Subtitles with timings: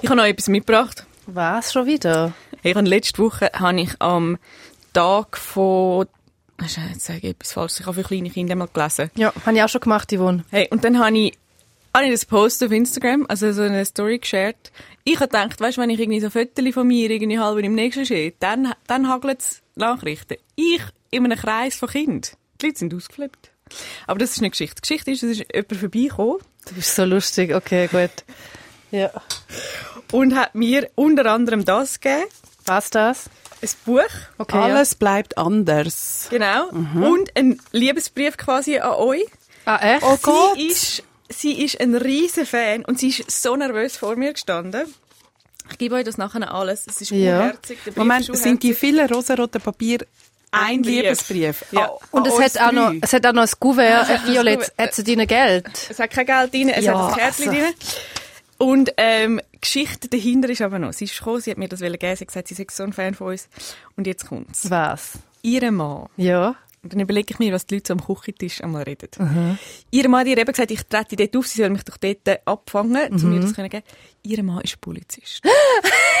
[0.00, 1.06] Ich habe noch etwas mitgebracht.
[1.26, 2.32] Was, schon wieder?
[2.62, 4.38] Ich habe letzte Woche habe ich am
[4.92, 6.06] Tag von
[6.60, 7.80] Jetzt sage ich etwas falsch.
[7.80, 9.10] Ich habe für kleine Kinder mal gelesen.
[9.16, 10.44] Ja, habe ich auch schon gemacht, Yvonne.
[10.50, 11.38] Hey, und dann habe ich,
[11.94, 14.72] habe ich das Post auf Instagram, also so eine Story geshared.
[15.04, 17.74] Ich habe gedacht, weißt du, wenn ich irgendwie so Fotos von mir irgendwie halb im
[17.74, 20.36] nächsten stehe, dann, dann hagelt es Nachrichten.
[20.56, 22.22] Ich in einem Kreis von Kindern.
[22.60, 23.50] Die Leute sind ausgeflippt.
[24.06, 24.76] Aber das ist eine Geschichte.
[24.76, 26.38] Die Geschichte ist, es ist jemand vorbeigekommen.
[26.68, 27.54] Du bist so lustig.
[27.54, 28.24] Okay, gut.
[28.90, 29.10] Ja.
[30.12, 32.24] Und hat mir unter anderem das gegeben.
[32.66, 33.30] Was das?
[33.60, 34.02] Ein Buch.
[34.38, 34.96] Okay, Alles ja.
[34.98, 36.28] bleibt anders.
[36.30, 36.70] Genau.
[36.70, 37.02] Mhm.
[37.02, 39.24] Und ein Liebesbrief quasi an euch.
[39.64, 40.02] Ah, echt?
[40.02, 40.56] Oh Gott.
[40.56, 44.86] Sie ist, sie ist ein riesen Fan und sie ist so nervös vor mir gestanden.
[45.70, 46.86] Ich gebe euch das nachher alles.
[46.86, 47.40] Es ist ja.
[47.40, 47.78] unherzig.
[47.94, 49.98] Moment, sind die vielen rosaroten Papier
[50.50, 51.64] ein Liebesbrief.
[51.72, 51.90] Ja.
[51.90, 54.08] Oh, und es hat, auch noch, es hat auch noch ein Kuvert.
[54.08, 55.66] Äh, Violett, hat sie dein Geld?
[55.90, 57.60] Es hat kein Geld drin, es ja, hat ein Kärtchen also.
[57.60, 57.74] drin.
[58.58, 61.98] Und ähm, Geschichte dahinter ist aber noch, sie ist gekommen, sie hat mir das geben,
[62.00, 63.48] sie hat gesagt, sie ist so ein Fan von uns.
[63.96, 64.68] Und jetzt kommt's.
[64.68, 65.20] Was?
[65.42, 66.08] Ihre Mann.
[66.16, 66.56] Ja.
[66.82, 69.08] Und dann überlege ich mir, was die Leute so am Küchentisch einmal reden.
[69.18, 69.58] Mhm.
[69.90, 72.46] Ihr Mann hat ihr eben gesagt, ich trete dort auf, sie soll mich doch dort
[72.46, 73.24] abfangen, mhm.
[73.24, 73.82] um mir das zu geben.
[74.22, 75.42] Ihr Mann ist Polizist.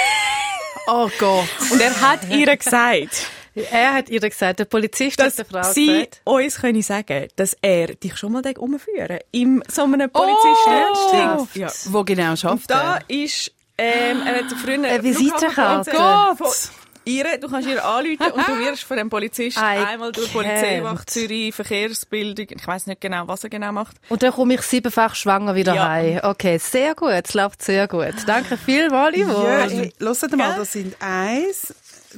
[0.88, 1.48] oh Gott.
[1.70, 3.26] Und er hat ihr gesagt,
[3.70, 6.20] er hat ihr gesagt, der Polizist dass hat der Frau sie gesagt.
[6.24, 11.38] uns können sagen, dass er dich schon mal umführen in so einem Polizisten.
[11.38, 11.68] Oh, ja.
[11.86, 12.76] Wo genau schafft er?
[12.76, 15.92] Da ist, ähm, er hat früher eine Visitenkarte.
[15.94, 16.70] Oh Gott!
[17.08, 21.54] Ihre, du kannst ihr anrufen und du wirst von dem Polizist einmal durch Polizeiwacht Zürich,
[21.54, 23.96] Verkehrsbildung, ich weiß nicht genau, was er genau macht.
[24.10, 25.88] Und dann komme ich siebenfach schwanger wieder ja.
[25.88, 26.20] heim.
[26.22, 28.14] Okay, sehr gut, es läuft sehr gut.
[28.26, 29.42] Danke vielmals, Ivo.
[29.42, 31.74] Ja, hey, hört mal, das sind eins,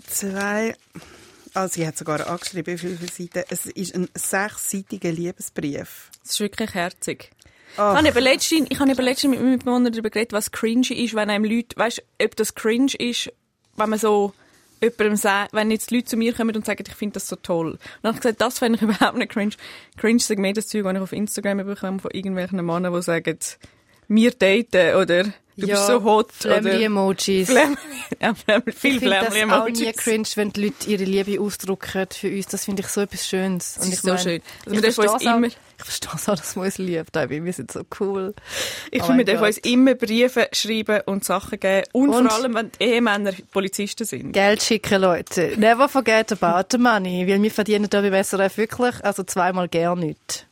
[0.09, 0.75] zwei,
[1.55, 3.45] also sie hat sogar angeschrieben, wie viele Seiten.
[3.51, 6.11] Es ist ein sechsseitiger Liebesbrief.
[6.23, 7.31] Das ist wirklich herzig.
[7.77, 8.01] Ach.
[8.01, 11.31] Ich habe letztens, ich habe letztens mit meinem Mitbewohner darüber geredet, was cringe ist, wenn
[11.31, 13.33] einem Leute, weißt, ob das cringe ist,
[13.77, 14.33] wenn man so
[14.83, 17.73] jemandem sagt, wenn jetzt Leute zu mir kommen und sagen, ich finde das so toll.
[17.73, 19.55] Und dann habe ich gesagt, das finde ich überhaupt nicht cringe.
[19.97, 23.39] Cringe ist mehr das Zeug, das ich auf Instagram bekomme von irgendwelchen Männern, die sagen,
[24.09, 26.33] wir daten oder Du ja, bist so hot.
[26.33, 27.51] Flämmli-Emojis.
[27.51, 27.77] Flämm
[28.21, 29.31] ja, Flämmli, viel Flämmli-Emojis.
[29.33, 32.47] Ich finde das auch nie cringe, wenn die Leute ihre Liebe ausdrücken für uns.
[32.47, 33.75] Das finde ich so etwas Schönes.
[33.75, 34.43] Das ist ich so mein, schön.
[34.67, 37.15] Also ich, verstehe immer, ich verstehe es auch, dass man uns liebt.
[37.15, 38.35] Wir sind so cool.
[38.91, 41.87] Ich oh finde, wir dürfen uns immer Briefe schreiben und Sachen geben.
[41.93, 44.33] Und, und, vor allem, wenn die Ehemänner Polizisten sind.
[44.33, 45.55] Geld schicken, Leute.
[45.57, 47.27] Never forget about the money.
[47.29, 50.47] Weil wir verdienen da bei SRF wirklich, also zweimal gar nichts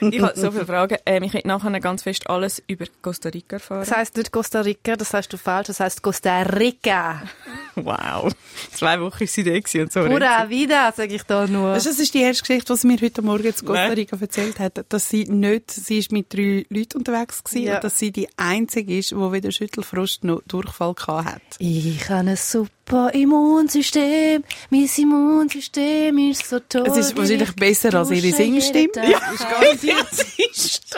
[0.00, 0.98] ich habe so viele Fragen.
[1.06, 3.80] Ähm, ich hätte nachher ganz fest alles über Costa Rica erfahren.
[3.80, 7.22] Das heisst nicht Costa Rica, das heißt du falsch, das heisst Costa Rica.
[7.74, 8.30] Wow.
[8.74, 10.04] Zwei Wochen ist sie da und so.
[10.04, 11.72] Pura vida, sage ich da nur.
[11.72, 14.22] Das ist die erste Geschichte, die sie mir heute Morgen zu Costa Rica Nein.
[14.22, 17.76] erzählt hat, dass sie nicht, sie ist mit drei Leuten unterwegs gewesen ja.
[17.76, 21.40] und dass sie die einzige ist, die weder Schüttelfrost noch Durchfall hat.
[21.60, 26.84] Ich habe ein super Immunsystem, mein Immunsystem ist so toll.
[26.86, 28.90] Es ist wahrscheinlich besser als ihre Singstimme.
[28.96, 30.06] Ja, ist garantiert.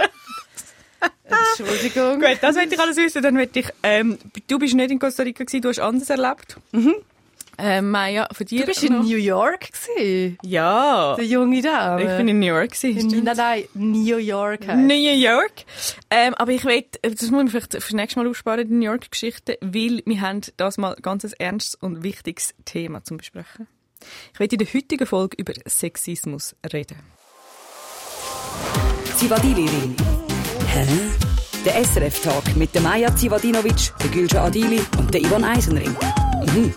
[1.25, 2.21] Entschuldigung.
[2.21, 3.23] Gut, das wollte ich alles wissen.
[3.23, 6.57] Dann ich, ähm, du bist nicht in Costa Rica gewesen, du hast anders erlebt.
[6.73, 6.95] Mhm.
[7.59, 10.39] Ähm, Maya, von dir Du bist in New York gewesen.
[10.43, 11.15] Ja.
[11.17, 12.03] Der junge Dame.
[12.03, 13.13] Ich bin in New York gewesen.
[13.13, 14.79] In, nein, nein, New York heißt.
[14.79, 15.53] New York.
[16.11, 18.87] Ähm, aber ich will, das muss ich vielleicht für das nächste Mal aufsparen, die New
[18.87, 23.69] York-Geschichte, weil wir haben das mal ganz ein ernstes und wichtiges Thema zum Besprechen.
[24.33, 26.97] Ich will in der heutigen Folge über Sexismus reden.
[29.17, 29.97] Zivadili-Ring.
[30.67, 30.87] Hä?
[31.65, 35.97] Der SRF-Talk mit der Maja Zivadinovic, der Gülscha Adili und der Ivan Eisenring.
[36.55, 36.75] Mhm.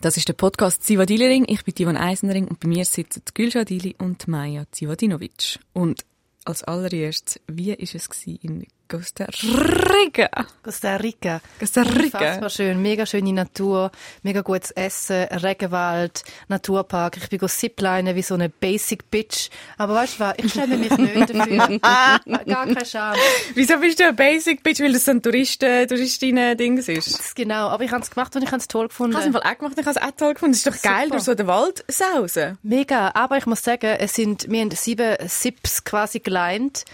[0.00, 1.46] Das ist der Podcast Zivadili-Ring.
[1.48, 5.58] Ich bin Ivan Eisenring und bei mir sitzen Gülscha Adili und Maja Zivadinovic.
[5.72, 6.04] Und
[6.44, 10.28] als allererstes, wie war es in Costa Rica.
[10.62, 11.40] Costa Rica.
[11.58, 12.18] Costa Rica.
[12.18, 12.80] Unfassbar schön.
[12.80, 13.90] Mega schöne Natur,
[14.22, 17.16] mega gutes Essen, Regenwald, Naturpark.
[17.16, 19.50] Ich bin ziplinen wie so eine Basic Bitch.
[19.76, 20.34] Aber weißt du was?
[20.38, 21.78] Ich schäme mich nicht dafür.
[22.46, 23.16] Gar keine Scham.
[23.54, 24.80] Wieso bist du eine Basic Bitch?
[24.80, 27.34] Weil das so ein Touristen, Touristinnen-Ding ist.
[27.34, 27.68] Genau.
[27.68, 29.16] Aber ich habe es gemacht und ich habe es toll gefunden.
[29.16, 30.52] Ich habe es auch gemacht und ich habe es auch toll gefunden.
[30.52, 30.94] Es ist doch Super.
[30.94, 32.58] geil, durch so den Wald sausen.
[32.62, 33.10] Mega.
[33.14, 36.84] Aber ich muss sagen, es sind, wir haben sieben Sips quasi geleint.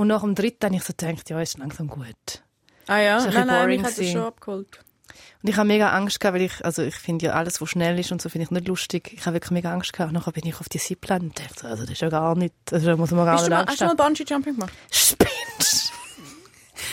[0.00, 2.14] Und nach dem dritten habe ich so gedacht, ja, ist langsam gut.
[2.86, 4.80] Ah ja, ist nein, nein, mich hat das schon abgeholt.
[5.42, 7.98] Und ich habe mega Angst gehabt, weil ich, also ich finde ja alles, was schnell
[7.98, 9.12] ist und so, finde ich nicht lustig.
[9.12, 10.12] Ich habe wirklich mega Angst gehabt.
[10.12, 12.86] Nachher bin ich auf die Zipline und dachte, also das ist ja gar nicht, also
[12.86, 13.90] da muss man gar Bist nicht Angst haben.
[13.90, 14.72] Hast du mal Bungee Jumping gemacht?
[14.90, 15.92] Spinnst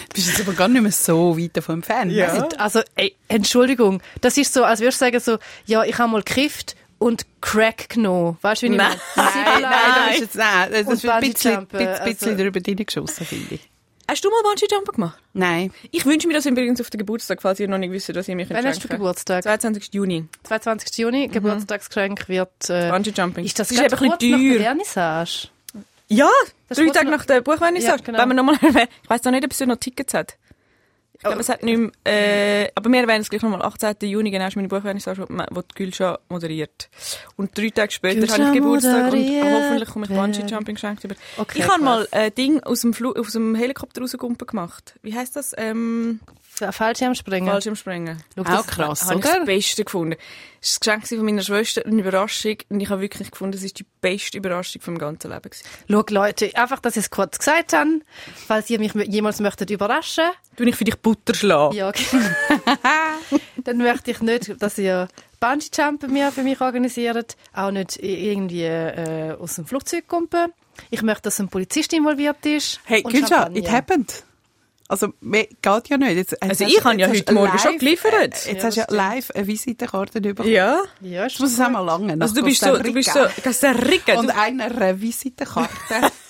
[0.09, 2.11] Du bist jetzt aber gar nicht mehr so weit davon entfernt.
[2.11, 2.45] Ja.
[2.57, 4.01] Also, ey, Entschuldigung.
[4.19, 7.89] Das ist so, als würdest du sagen so, ja, ich habe mal gekifft und Crack
[7.89, 8.37] genommen.
[8.41, 8.95] Weißt du, wie ich meine?
[9.15, 9.71] Nein, nein, nein,
[10.07, 13.69] das ist jetzt, nein, das ist ein bisschen, bisschen, bisschen also, drüber hineingeschossen, finde ich.
[14.09, 15.19] Hast du mal Bungee-Jumpen gemacht?
[15.33, 15.73] Nein.
[15.91, 18.35] Ich wünsche mir das übrigens auf den Geburtstag, falls ihr noch nicht wisst, was ihr
[18.37, 19.43] mir Wann hast du Geburtstag?
[19.43, 19.89] 22.
[19.93, 20.25] Juni.
[20.43, 20.97] 22.
[20.97, 22.69] Juni, Geburtstagsgeschenk wird...
[22.69, 23.43] Äh, Bungee-Jumping.
[23.43, 24.63] ist das, das ist einfach ein bisschen nach der teuer.
[24.63, 25.47] Vernissage?
[26.07, 26.29] Ja,
[26.69, 27.97] Das drei Tage nach- nach der Buchvernissage.
[27.99, 28.19] Ja, genau.
[28.19, 28.55] Wenn wir nochmal.
[29.03, 30.37] Ich weiss noch nicht, ob es noch Tickets hat.
[31.17, 33.61] Ich glaube, es hat nicht mehr, äh, aber wir erwähnen es gleich nochmal.
[33.63, 33.95] 18.
[34.01, 36.89] Juni, genau, ist meine Buchvernissage, wo die Gülscha moderiert.
[37.35, 39.43] Und drei Tage später Gülscha habe ich Geburtstag und moderiert.
[39.45, 41.15] hoffentlich komme ich Bungee-Jumping geschenkt über.
[41.37, 44.93] Okay, ich habe mal ein Ding aus dem, Flu aus dem Helikopter rausgumpen gemacht.
[45.01, 45.53] Wie heisst das?
[45.57, 46.19] Ähm,
[46.71, 47.49] Fallschirmspringen.
[47.49, 48.23] Fallschirmspringen.
[48.35, 50.15] Schau, Auch das- krass, habe ich das Beste gefunden.
[50.59, 52.57] Das war das Geschenk von meiner Schwester, eine Überraschung.
[52.69, 55.49] Und ich habe wirklich gefunden, es ist die beste Überraschung vom ganzen Leben.
[55.89, 58.01] Schau, Leute, einfach, dass ich es kurz gesagt habe,
[58.47, 60.25] falls ihr mich jemals möchtet überraschen.
[60.55, 61.75] Du ich für dich Butter schlagen.
[61.75, 62.25] Ja, genau.
[63.63, 65.07] Dann möchte ich nicht, dass ihr
[65.39, 70.51] Bungee-Jumpen mir für mich organisiert, auch nicht irgendwie äh, aus dem Flugzeug kumpen.
[70.89, 72.79] Ich möchte, dass ein Polizist involviert ist.
[72.85, 73.55] Hey, Champagner.
[73.57, 74.23] it happened.
[74.89, 76.15] Also, me- geht ja nicht.
[76.15, 78.45] Jetzt, Also ich habe ja heute Morgen live- schon geliefert.
[78.47, 80.49] äh, Jetzt hast du ja live eine Visitenkarte bekommen.
[80.49, 80.81] Ja.
[81.01, 82.15] Ja, ist Ich muss es auch mal lange.
[82.21, 84.13] Also du bist so, du bist so, Costa Rica.
[84.19, 85.71] Und Du, einer Visitenkarte.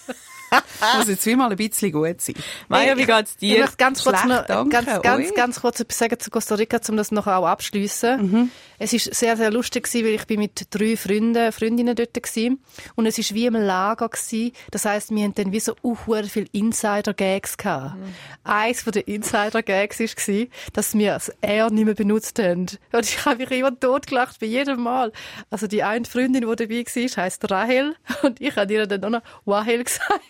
[0.97, 2.35] muss jetzt wie mal ein bisschen gut sein.
[2.67, 3.59] Maja, wie geht's Ich dir?
[3.61, 5.35] möchte ganz kurz, Schlecht, noch, ganz, ganz, Ui.
[5.35, 8.31] ganz kurz etwas sagen zu Costa Rica, um das noch auch abschliessen.
[8.31, 8.51] Mhm.
[8.79, 12.63] Es ist sehr, sehr lustig gewesen, weil ich bin mit drei Freunden, Freundinnen dort gewesen.
[12.95, 14.51] Und es ist wie im Lager gewesen.
[14.71, 15.95] Das heisst, wir haben dann wie so uh,
[16.27, 17.95] viel Insider-Gags gehabt.
[17.95, 18.13] Mhm.
[18.43, 22.67] Eins von den Insider-Gags war, dass wir das R nicht mehr benutzt haben.
[22.91, 25.11] Und ich habe mich immer totgelacht bei jedem Mal.
[25.49, 27.95] Also die eine Freundin, die dabei war, heisst Rahel.
[28.23, 30.21] Und ich habe ihr dann auch noch Wahel gesagt.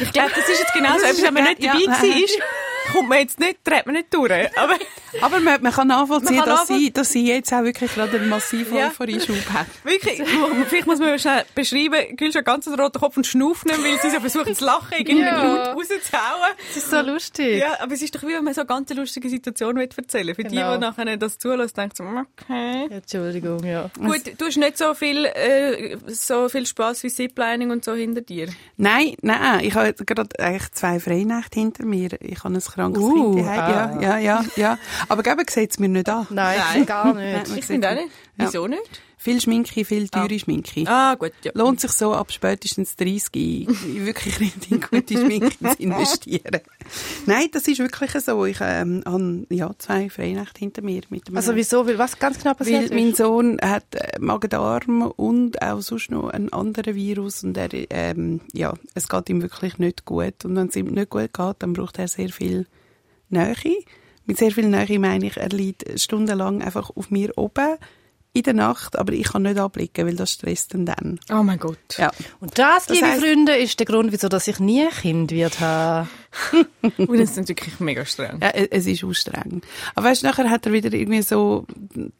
[0.00, 1.72] Ich glaube, das ist jetzt genau so wenn man nicht Ja.
[1.74, 2.46] dabei war,
[2.92, 4.32] kommt man jetzt nicht, dreht man nicht durch.
[4.58, 4.74] Aber
[5.20, 8.18] Aber man, man kann nachvollziehen, Man kann dass, sie, dass sie jetzt auch wirklich gerade
[8.18, 8.86] einen massiven Ja.
[8.88, 9.66] Euphorie-Schub hat.
[9.84, 10.22] wirklich,
[10.68, 13.98] vielleicht muss man schnell beschreiben, Gülsch hat ganz einen roten Kopf und schnauft nicht, weil
[14.00, 15.42] sie so versuchen zu lachen, irgendwie Ja.
[15.42, 16.52] laut rauszuhauen.
[16.68, 17.58] Das ist so lustig.
[17.60, 20.42] Ja, aber es ist doch wie, wenn man so eine ganz lustige Situation erzählen Für
[20.44, 20.72] Genau.
[20.72, 22.86] die, die nachher das zulässt, denkt so, okay.
[22.90, 23.90] Entschuldigung, ja.
[23.98, 28.20] Gut, du hast nicht so viel, äh, so viel Spass wie Ziplining und so hinter
[28.20, 28.48] dir.
[28.76, 32.10] Nein, nein, ich habe gerade eigentlich zwei Freinächte hinter mir.
[32.20, 33.98] Ich habe ein krankes Uh, Kind ah.
[34.00, 34.78] Ja, ja, ja, ja.
[35.08, 36.26] Aber geben sieht es mir nicht an.
[36.30, 36.86] Nein, Nein.
[36.86, 37.48] gar Nein, nicht.
[37.48, 38.10] man Ich finde auch nicht.
[38.38, 38.46] Ja.
[38.46, 39.02] Wieso nicht?
[39.22, 40.84] Viel Schminke, viel teure Schminke.
[40.86, 41.52] Ah, gut, ja.
[41.54, 46.62] Lohnt sich so ab spätestens 30 in wirklich richtig gute Schminke zu investieren.
[47.26, 48.46] Nein, das ist wirklich so.
[48.46, 51.02] Ich ähm, habe ja, zwei Freinächte hinter mir.
[51.10, 51.86] Mit einem Also wieso?
[51.86, 53.18] Weil was ganz genau Weil passiert mein ist?
[53.18, 58.72] Sohn hat äh, Magen-Darm und auch sonst noch einen anderen Virus und er, ähm, ja,
[58.94, 60.46] es geht ihm wirklich nicht gut.
[60.46, 62.66] Und wenn es ihm nicht gut geht, dann braucht er sehr viel
[63.28, 63.54] Nähe.
[64.30, 67.76] Mit sehr viel Nähe meine ich, er liegt stundenlang einfach auf mir oben
[68.32, 71.18] in der Nacht, aber ich kann nicht abblicken, weil das stresst ihn dann.
[71.32, 71.76] Oh mein Gott.
[71.98, 72.12] Ja.
[72.38, 75.32] Und das, Das liebe heisst- Freunde, ist der Grund, wieso dass ich nie ein Kind
[75.32, 76.08] wird haben.
[76.96, 78.38] Und das ist wirklich mega streng.
[78.40, 79.64] Ja, es ist anstrengend.
[79.96, 81.66] Aber weißt, nachher hat er wieder irgendwie so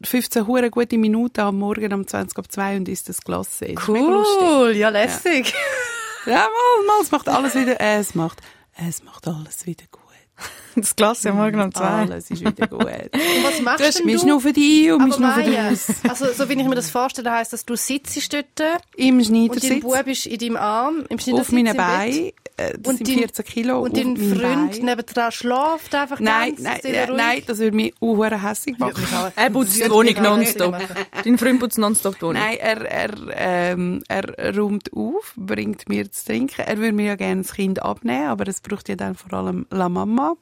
[0.02, 3.04] 15 hure gute Minuten am Morgen um 20 ab 2 und das.
[3.04, 4.38] Das ist mega lustig.
[4.42, 5.54] Cool, ja lässig.
[6.26, 8.40] Ja, mal, mal, es macht alles wieder, äh, es macht,
[8.84, 10.00] es macht alles wieder gut.
[10.76, 11.84] Das Glas ja morgen um zwei.
[11.84, 12.84] Alles ist wieder gut.
[12.84, 12.90] Und
[13.44, 14.26] was machst Du denn mich du?
[14.28, 15.80] nur für dich und für Maja, dich.
[16.08, 18.46] also so wie ich mir das vorstelle, heisst das, du sitzt dort
[18.96, 21.76] Im und dein Schneidersitz, Bub ist in deinem Arm, im auf meinen.
[21.76, 26.50] Beinen, äh, das Und sind dein- 14 Kilo Und dein Freund nebendran schläft einfach Nein,
[26.56, 27.16] ganz nein, äh, ruhig.
[27.16, 29.02] nein, das würde mich auch hässig machen.
[29.36, 30.76] Er putzt die Wohnung auch nonstop.
[31.24, 32.42] Dein Freund putzt nonstop die Wohnung.
[32.42, 36.60] Nein, er, er, ähm, er räumt auf, bringt mir zu trinken.
[36.66, 39.66] Er würde mir ja gerne das Kind abnehmen, aber es braucht ja dann vor allem
[39.70, 40.34] La Mama.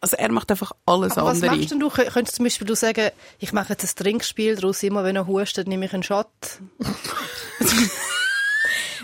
[0.00, 1.56] Also er macht einfach alles Aber was andere.
[1.56, 1.88] machst denn du?
[1.88, 5.26] Kö- Könntest zum Beispiel du sagen, ich mache jetzt ein Trinkspiel daraus, immer wenn er
[5.26, 6.26] hustet, nehme ich einen Shot.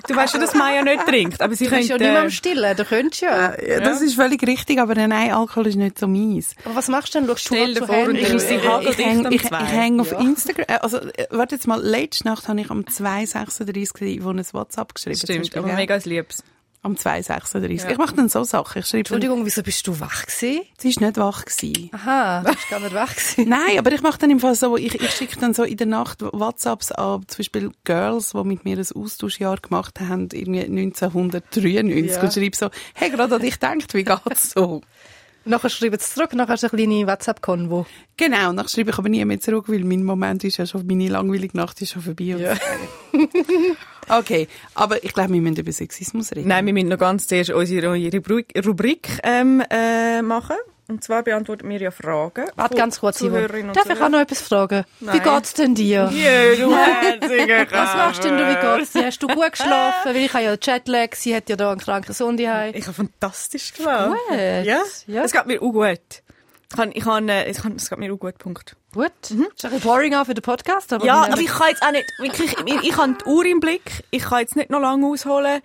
[0.08, 2.04] Du weißt ja, dass Maya nicht trinkt, aber sie Du bist ja könnte...
[2.04, 3.54] nicht mehr am Stillen, du könntest ja.
[3.60, 6.56] Ja, das ist völlig richtig, aber nein, Alkohol ist nicht so meins.
[6.64, 7.28] Aber was machst du denn?
[7.28, 10.10] Schaust du Stell dir zu vor, du ich, hageldicht ich, häng- ich, ich hänge auf
[10.10, 10.18] Ja.
[10.20, 10.64] Instagram.
[10.68, 14.44] äh, Also, äh, warte jetzt mal, letzte Nacht habe ich am 2.36 gesehen, wo ein
[14.52, 16.42] WhatsApp geschrieben Stimmt, aber mega liebes.
[16.84, 17.84] Am 2.36.
[17.84, 17.90] Ja.
[17.92, 18.80] Ich mache dann so Sachen.
[18.80, 20.62] Ich schreibe dann, Entschuldigung, wieso bist du wach gewesen?
[20.78, 21.44] sie war nicht wach.
[21.44, 21.90] Gewesen.
[21.92, 23.48] Aha, du bist gar nicht wach gewesen.
[23.48, 25.86] Nein, aber ich mache dann im Fall so, ich, ich schicke dann so in der
[25.86, 32.10] Nacht WhatsApps an, zum Beispiel Girls, die mit mir ein Austauschjahr gemacht haben, irgendwie 1993,
[32.16, 32.20] Ja.
[32.20, 34.80] und schreibe so, hey, gerade an dich denkt, wie geht's so?
[35.44, 37.86] Nachher schreiben sie zurück, nachher hast du eine kleine WhatsApp-Konvo.
[38.16, 41.08] Genau, nachher schreibe ich aber nie mehr zurück, weil mein Moment ist ja schon, meine
[41.08, 42.24] langweilige Nacht ist schon vorbei.
[42.24, 42.54] Ja.
[44.08, 46.48] Okay, aber ich glaube, wir müssen über Sexismus reden.
[46.48, 50.56] Nein, wir müssen noch ganz zuerst unsere Rubrik, Rubrik ähm, äh, machen.
[50.88, 52.46] Und zwar beantworten wir ja Fragen.
[52.56, 54.84] Warte ganz kurz, und Darf ich auch noch etwas fragen?
[55.00, 55.22] Wie Nein.
[55.22, 56.10] geht's denn dir?
[56.14, 56.70] Ja, du
[57.70, 59.06] Was machst denn du, wie geht's dir?
[59.06, 60.00] Hast du gut geschlafen?
[60.04, 62.36] Weil ich habe ja Jetlag, sie hat ja da einen kranken Sohn.
[62.38, 64.16] Ich habe fantastisch geschlafen.
[64.28, 64.36] Gut.
[64.38, 65.22] Ja, Ja.
[65.22, 66.00] es geht mir auch gut.
[66.70, 68.76] Ich kann, ich kann, äh, ich kann, es geht mir auch gut, Punkt.
[68.94, 69.12] Gut.
[69.22, 71.04] Ist ein bisschen boring auch für den Podcast, aber...
[71.04, 74.04] Ja, aber ich kann jetzt auch nicht, wirklich, ich, ich habe die Uhr im Blick,
[74.10, 75.60] ich kann jetzt nicht noch lange ausholen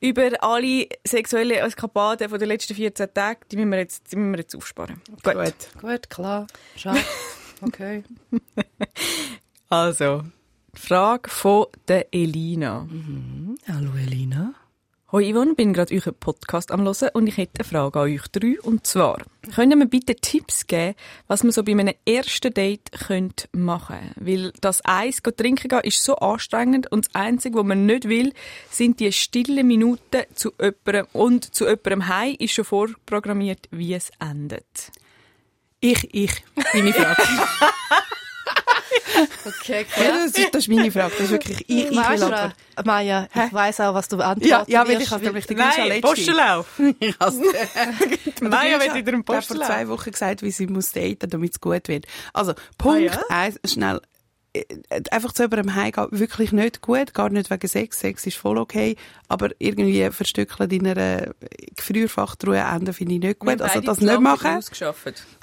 [0.00, 4.32] über alle sexuellen Eskapaden von den letzten 14 Tagen, die müssen wir jetzt, die müssen
[4.32, 5.00] wir jetzt aufsparen.
[5.22, 5.34] Gut.
[5.34, 5.54] Gut.
[5.80, 6.46] Gut, klar.
[6.76, 7.00] Schade.
[7.62, 8.04] Okay.
[9.70, 10.24] Also,
[10.74, 12.86] Frage von der Elina.
[13.66, 14.52] Hallo Elina.
[15.16, 18.28] Hoi Yvonne, bin gerade euren Podcast am hören und ich hätte eine Frage an euch
[18.32, 18.60] drei.
[18.60, 19.22] Und zwar,
[19.54, 20.94] könnt ihr mir bitte Tipps geben,
[21.26, 26.04] was man so bei einem ersten Date könnt machen Weil das Eis trinken gehen ist
[26.04, 28.34] so anstrengend und das Einzige, was man nicht will,
[28.68, 34.10] sind die stillen Minuten zu jemandem und zu jemandem heim ist schon vorprogrammiert, wie es
[34.20, 34.92] endet.
[35.80, 36.44] Ich, ich,
[36.74, 37.22] meine Frage.
[39.44, 41.12] Okay, ja, das, ist, das ist meine Frage.
[41.12, 42.52] Das ist wirklich ich, ich will
[42.84, 46.00] Maja, ich weiss auch, was du beantworten Ja, ja, weil ich habe nämlich den letzte.
[46.00, 46.66] Postenlauf!
[47.00, 47.40] Ich hasse
[48.42, 49.66] Maja Gülscha wieder einen hat vor Postenlauf.
[49.68, 52.06] zwei Wochen gesagt, wie sie muss daten, damit es gut wird.
[52.32, 53.36] Also, Punkt Ah, ja?
[53.44, 54.00] eins, schnell.
[54.60, 57.14] Äh, Einfach zu jemandem heimgehen, wirklich nicht gut.
[57.14, 58.00] Gar nicht wegen Sex.
[58.00, 58.96] Sex ist voll okay.
[59.28, 61.34] Aber irgendwie verstückeln in einer
[61.74, 63.60] Gefrierfachtruhe enden finde ich nicht gut.
[63.60, 64.60] Also, das nicht machen.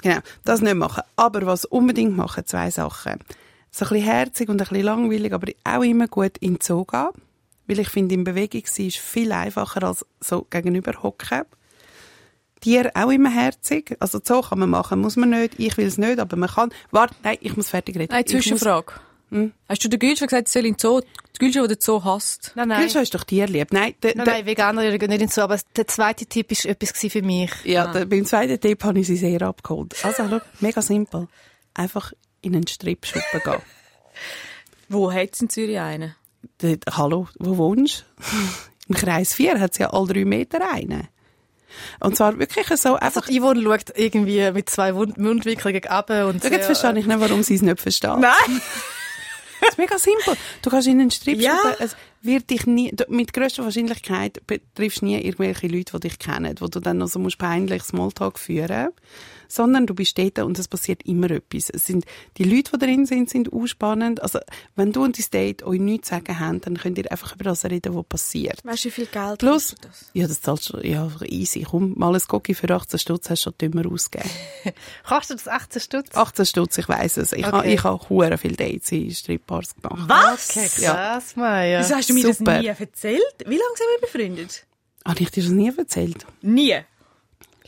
[0.02, 1.02] Genau, das nicht machen.
[1.16, 3.20] Aber was unbedingt machen, zwei Sachen.
[3.70, 6.84] So ein bisschen herzig und ein bisschen langweilig, aber auch immer gut in den Zoo
[6.84, 7.08] gehen.
[7.66, 11.42] Weil ich finde, in Bewegung sein ist viel einfacher als so gegenüber hocken.
[12.64, 13.94] Tier auch immer herzig.
[14.00, 15.54] Also Zoo kann man machen, muss man nicht.
[15.58, 16.70] Ich will es nicht, aber man kann.
[16.90, 18.14] Warte, nein, ich muss fertig reden.
[18.14, 18.94] Muss- Zwischenfrage.
[19.68, 22.04] Hast du der Gülscha gesagt, sie soll in den Zoo, die Gülscha, die den Zoo
[22.04, 22.52] hasst?
[22.54, 22.80] Nein, nein.
[22.82, 23.72] Gülscha ist doch tierlieb.
[23.72, 26.92] Nein, der, Nein, der, nein, Veganer gehen nicht hinzu, aber der zweite Tipp war etwas
[27.12, 27.50] für mich.
[27.64, 29.96] ja, der, beim zweiten Tipp habe ich sie sehr abgeholt.
[30.04, 31.26] Also, schau, mega simpel.
[31.74, 33.60] Einfach in einen Stripschuppen gehen.
[34.88, 36.14] Wo hat es in Zürich einen?
[36.62, 38.24] Der, hallo, wo wohnst du?
[38.88, 41.08] Im Kreis 4 hat es ja alle drei Meter einen.
[42.00, 43.26] Und zwar wirklich so Also einfach...
[43.26, 47.20] die Yvonne schaut irgendwie mit zwei Mund- Mundwinkeln ab und Schau, jetzt verstehe ich nicht,
[47.20, 48.20] warum sie es nicht verstehen.
[48.20, 48.60] Nein!
[49.60, 50.34] Das ist mega simpel.
[50.62, 51.58] Du kannst in einen Strip Ja.
[51.78, 56.54] es wird dich nie, du- mit grösster Wahrscheinlichkeit betriffst nie irgendwelche Leute, die dich kennen,
[56.60, 58.88] wo du dann noch so musst peinlich Smalltalk führen
[59.54, 61.70] sondern du bist dort und es passiert immer etwas.
[61.70, 62.04] Es sind,
[62.38, 64.22] die Leute, die drin sind, sind ausspannend.
[64.22, 64.38] Also,
[64.76, 67.44] wenn du und dein Date euch nichts zu sagen haben, dann könnt ihr einfach über
[67.44, 68.64] das reden, was passiert.
[68.64, 70.10] Weißt du, wie viel Geld Plus, das?
[70.12, 71.62] ja, das zahlst du, ja, easy.
[71.68, 74.30] Komm, mal ein Cookie für 18 Stutz hast du schon dümmer ausgegeben.
[75.08, 76.14] Kostet das 18 Stutz?
[76.14, 77.32] 18 Stutz, ich weiss es.
[77.32, 77.52] Ich Okay.
[77.56, 80.08] habe, ich habe hure viele Dates in Stripbars gemacht.
[80.08, 80.50] Was?
[80.50, 80.92] Okay, Ja.
[80.94, 81.80] krass, Maja.
[81.80, 82.52] Wieso hast du mir Super.
[82.54, 83.34] das nie erzählt?
[83.40, 84.66] Wie lange sind wir befreundet?
[85.06, 86.24] Habe ich dir das nie erzählt?
[86.40, 86.78] Nie.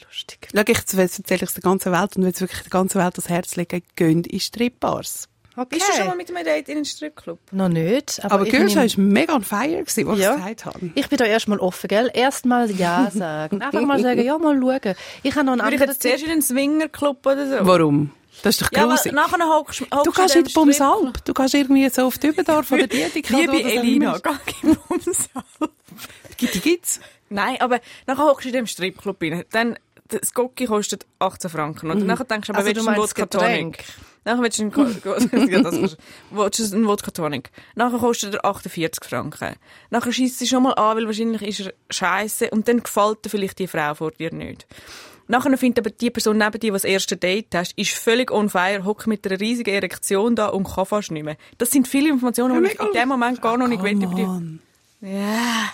[0.05, 0.49] Lustig.
[0.55, 3.00] Schau, ich jetzt erzähle ich es der ganzen Welt und wenn es wirklich der ganzen
[3.00, 5.29] Welt das Herz legen, gönnt in Stripbars.
[5.59, 5.76] Okay.
[5.76, 7.38] Bist du schon mal mit einem Date in einen Stripclub?
[7.50, 8.23] Noch nicht.
[8.23, 10.05] Aber, Aber nehm- war mega on fire, was Ja.
[10.35, 10.91] ich gesagt habe.
[10.95, 12.11] Ich bin da erstmal offen, gell?
[12.12, 13.62] Erstmal Ja sagen.
[13.62, 14.95] Einfach mal sagen, ja, mal schauen.
[15.23, 17.67] Ich habe noch einen Würde ich anderen jetzt zuerst in einen Swingerclub oder so?
[17.67, 18.11] Warum?
[18.43, 19.12] Das ist doch Ja, aber grusig.
[19.12, 21.25] nachher hockst du gehst in die Bumsalp.
[21.25, 25.73] Du gehst irgendwie so auf die Überdorf oder die, die Liebe Elina, geh in Bumsalp.
[26.38, 27.00] Die gibt's.
[27.31, 29.45] Nein, aber nachher hockst du in dem Stripclub rein.
[29.53, 31.90] Dann, das Gocki kostet 18 Franken.
[31.90, 33.26] Und nachher denkst du, aber Also willst du einen Wodka?
[33.26, 33.84] Tonic?
[34.25, 34.75] Nachher willst du einen,
[36.30, 37.50] willst du einen Wodka Tonic.
[37.75, 39.56] Nachher kostet er 48 Franken.
[39.90, 43.30] Nachher schießt sie schon mal an, weil wahrscheinlich ist er scheiße und dann gefällt dir
[43.30, 44.66] vielleicht die Frau vor dir nicht.
[45.28, 48.48] Nachher findet aber die Person neben dir, die das erste Date hast, ist völlig on
[48.48, 51.36] fire, hockt mit einer riesigen Erektion da und kann fast nicht mehr.
[51.58, 54.26] Das sind viele Informationen, die ich in dem Moment gar noch nicht will über dich.
[54.26, 54.60] Mann.
[55.00, 55.72] Ja.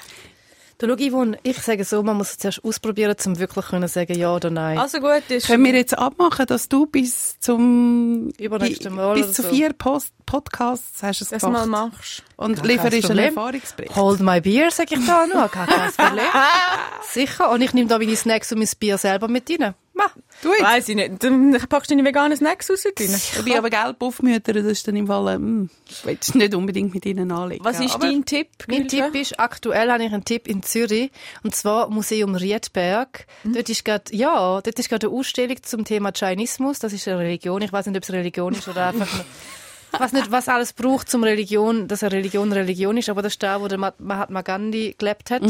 [0.82, 4.18] Du, schau, Yvonne, ich sage so, man muss es zuerst ausprobieren, um wirklich können sagen
[4.18, 4.78] ja oder nein.
[4.78, 9.32] Also gut, ist Können wir jetzt abmachen, dass du bis zum Übernächste bi- Mal bis
[9.32, 9.48] zu so.
[9.48, 12.22] vier Post Podcasts hast du es das gemacht mal machst.
[12.36, 13.18] und Gar lieferst einen.
[13.26, 13.94] Erfahrungsbericht.
[13.96, 15.48] Hold my beer, sage ich da nur.
[15.48, 16.24] Kein Problem.
[17.12, 17.50] Sicher.
[17.50, 19.74] Und ich nehme da meine Snacks und mein Bier selber mit rein.
[19.94, 20.04] Ma.
[20.42, 20.62] Du jetzt.
[20.62, 21.22] Weiss ich nicht.
[21.22, 23.14] Dann packst du deine veganen Snacks raus drin.
[23.37, 25.68] Dabei aber gelb Buffmütter, das ist dann im Fall, ähm,
[26.04, 27.62] willst du nicht unbedingt mit ihnen anlegen.
[27.64, 28.49] Was ist aber dein Tipp?
[28.68, 29.11] Mein Gülscha?
[29.11, 31.11] Tipp ist, aktuell habe ich einen Tipp in Zürich,
[31.44, 33.26] und zwar Museum Riedberg.
[33.44, 36.78] Dort ist gerade, ja, dort ist gerade eine Ausstellung zum Thema Jainismus.
[36.78, 37.61] Das ist eine Religion.
[37.61, 39.25] Ich weiß nicht, ob es Religion ist oder einfach nur,
[39.94, 43.34] ich weiß nicht, was alles braucht zum Religion, dass eine Religion Religion ist, aber das
[43.34, 45.42] ist da, wo der Ma- Mahatma Gandhi gelebt hat.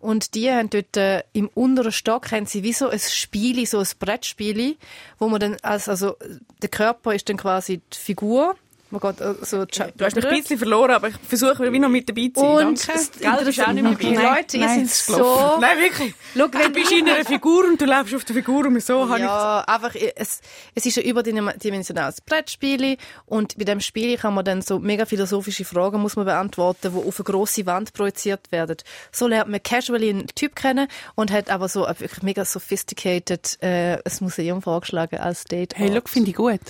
[0.00, 3.78] Und die haben dort äh, im unteren Stock haben sie wie so ein Spiel, so
[3.78, 4.76] ein Brettspiel,
[5.18, 6.16] wo man dann als, also
[6.62, 8.56] der Körper ist dann quasi die Figur
[8.90, 11.88] Man geht äh, so Du hast mich ein bisschen verloren, aber ich versuche wie noch
[11.88, 12.66] mit dabei zu sein.
[12.66, 12.92] Und Danke.
[12.92, 14.38] das Gell, du bist auch nicht mehr Die dabei.
[14.38, 15.58] Leute, ihr nein, sind es ist so...
[15.60, 16.14] Nein, wirklich.
[16.36, 19.18] Schau, Du bist in einer Figur und du lebst auf der Figur und so habe
[19.18, 20.40] ich Ja, einfach, es,
[20.74, 25.64] es ist ein überdimensionales Brettspiel und bei dem Spiel kann man dann so mega philosophische
[25.64, 28.76] Fragen muss man beantworten, die auf eine grosse Wand projiziert werden.
[29.12, 33.58] So lernt man casually einen Typ kennen und hat aber so ein wirklich mega sophisticated
[33.62, 35.76] äh, ein Museum vorgeschlagen als Date.
[35.76, 36.60] Hey, look, finde ich gut.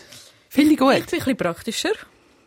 [0.50, 0.94] Finde ich gut.
[0.94, 1.92] Ich bin ein bisschen praktischer.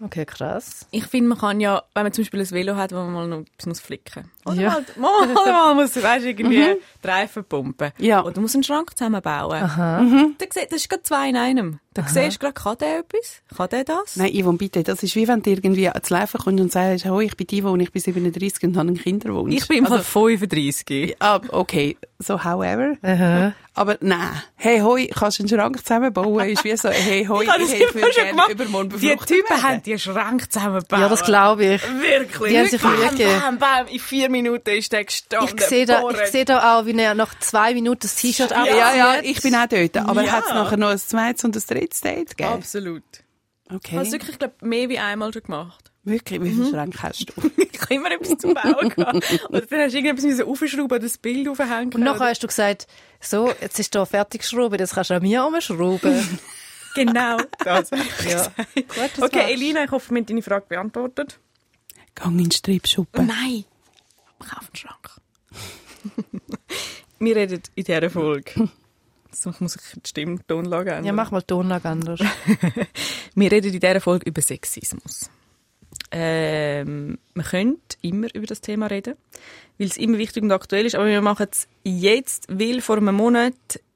[0.01, 0.85] Okay, krass.
[0.91, 3.27] Ich finde, man kann ja, wenn man zum Beispiel ein Velo hat, wo man mal
[3.29, 4.32] noch etwas muss flicken muss.
[4.45, 4.77] Oder Ja.
[4.97, 7.91] mal, mal, mal muss, weißt, irgendwie die Reifen pumpen.
[7.97, 8.23] Ja.
[8.23, 9.61] Oder muss einen Schrank zusammenbauen.
[9.63, 9.99] Aha.
[10.37, 11.79] Da siehst- Das ist gerade zwei in einem.
[11.95, 13.43] Da siehst du gerade, kann der etwas?
[13.55, 14.15] Kann der das?
[14.15, 17.19] Nein, Yvonne, bitte, das ist wie wenn du irgendwie zu Laufen kommst und sagst, oh,
[17.19, 19.53] ich bin die, wo ich bin 37 und habe einen Kinderwunsch.
[19.53, 21.15] Ich bin im Fall Also, 35.
[21.19, 22.95] ah, okay, so however.
[23.03, 23.53] Aha.
[23.75, 26.47] Aber nein, hey, hoi, kannst du einen Schrank zusammenbauen?
[26.49, 28.49] Ist wie so, hey, hoi, Ich ich mir schon gerne gemacht.
[28.51, 29.63] übermorgen Die Typen werden.
[29.63, 30.99] haben die Schrank zusammengebaut.
[30.99, 31.81] Ja, das glaube ich.
[32.01, 32.51] Wirklich.
[32.53, 32.93] Die haben sich bam,
[33.41, 35.55] Bam, bam, in vier Minuten ist der gestanden.
[35.57, 38.57] Ich sehe da, ich sehe da auch, wie er nach zwei Minuten das T-Shirt Ja,
[38.57, 38.75] abzieht.
[38.75, 39.95] ja, ich bin auch dort.
[39.97, 40.31] Aber Ja.
[40.33, 42.53] hat es nachher noch ein zweites und ein drittes Date gegeben?
[42.55, 43.03] Absolut.
[43.69, 43.79] Okay.
[43.83, 45.91] Ich habe es wirklich, glaub, mehr wie einmal schon gemacht.
[46.03, 46.55] Wirklich, wie Mhm.
[46.55, 47.33] viele Schränke hast du?
[47.73, 49.25] Ich habe immer etwas zum Bauen gehabt.
[49.49, 51.93] Oder dann hast du irgendetwas aufschrauben oder das Bild aufhängen.
[51.93, 52.87] Und nachher hast du gesagt,
[53.19, 56.39] so, jetzt ist da fertig geschraubt, jetzt kannst du an mir umschrauben.
[56.95, 57.37] Genau.
[57.63, 57.89] Das.
[57.89, 58.51] ja.
[58.75, 58.85] Gut,
[59.15, 59.49] das Okay, machst.
[59.49, 61.39] Elina, ich hoffe, wir haben deine Frage beantwortet.
[62.13, 63.25] Gang in den Strippschuppen.
[63.25, 63.65] Nein.
[64.37, 65.09] Kauf einen Schrank.
[67.23, 68.69] Wir reden in dieser Folge.
[69.31, 71.05] So, ich muss ich die Stimmtonlage ändern.
[71.05, 72.19] Ja, mach mal die Tonlage anders.
[73.35, 75.29] Wir reden in dieser Folge über Sexismus.
[76.11, 79.15] Ähm, man könnte immer über das Thema reden,
[79.77, 83.15] weil es immer wichtig und aktuell ist, aber wir machen es jetzt, weil vor einem
[83.15, 83.53] Monat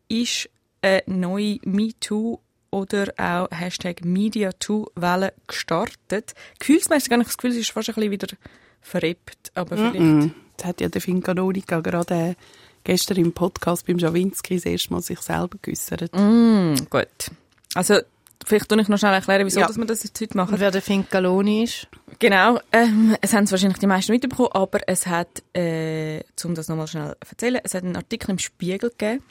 [0.07, 0.49] ist
[0.81, 2.39] eine neue MeToo
[2.71, 6.33] oder auch Hashtag MediaToo-Welle gestartet.
[6.59, 8.27] Gefühlsmäßig habe ich das Gefühl, es ist fast ein bisschen wieder
[8.81, 9.99] verrippt, aber vielleicht...
[9.99, 10.31] Mm.
[10.57, 12.35] Das hat ja der Finn Canonica gerade äh,
[12.87, 16.09] gestern im Podcast beim Schawinski das erste Mal sich selber geäussert.
[16.15, 17.07] Mm, gut.
[17.75, 17.99] Also,
[18.45, 19.67] vielleicht tue ich noch schnell erklären, wieso Ja.
[19.67, 20.53] dass wir das jetzt heute machen.
[20.53, 21.87] Und wer der Finkaloni ist?
[22.19, 26.69] Genau, ähm, es haben es wahrscheinlich die meisten mitbekommen, aber es hat, äh, um das
[26.69, 29.21] nochmal schnell zu erzählen, es hat einen Artikel im Spiegel gegeben,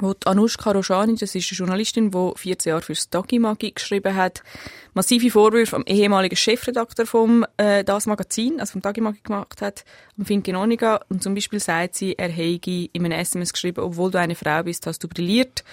[0.00, 4.42] wo die Anushka Roshani, das ist eine Journalistin, die 14 Jahre fürs Dogimagi geschrieben hat,
[4.92, 9.84] massive Vorwürfe am ehemaligen Chefredakteur vom äh, das Magazin, also vom Dogimagi gemacht hat,
[10.18, 11.00] am Finn Genoniga.
[11.08, 14.62] Und zum Beispiel sagt sie, er hätte in einem SMS geschrieben, obwohl du eine Frau
[14.62, 15.64] bist, hast du brilliert.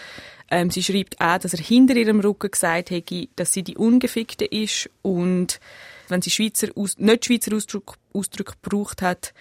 [0.52, 4.46] Ähm, sie schreibt auch, dass er hinter ihrem Rücken gesagt hätte, dass sie die Ungefickte
[4.46, 5.60] ist und
[6.10, 9.34] wenn sie Schweizer Aus nicht Schweizer Ausdruck, Ausdruck gebraucht hat,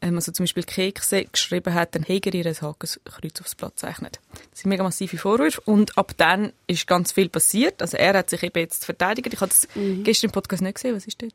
[0.00, 4.20] also zum Beispiel Kekse geschrieben hat, dann hätte er ihr ein Hakenkreuz aufs Blatt gezeichnet.
[4.50, 7.80] Das sind mega massive Vorwürfe und ab dann ist ganz viel passiert.
[7.80, 9.32] Also er hat sich eben jetzt verteidigt.
[9.32, 9.68] Ich habe das
[10.04, 10.94] gestern im Podcast nicht gesehen.
[10.94, 11.34] Was ist dort?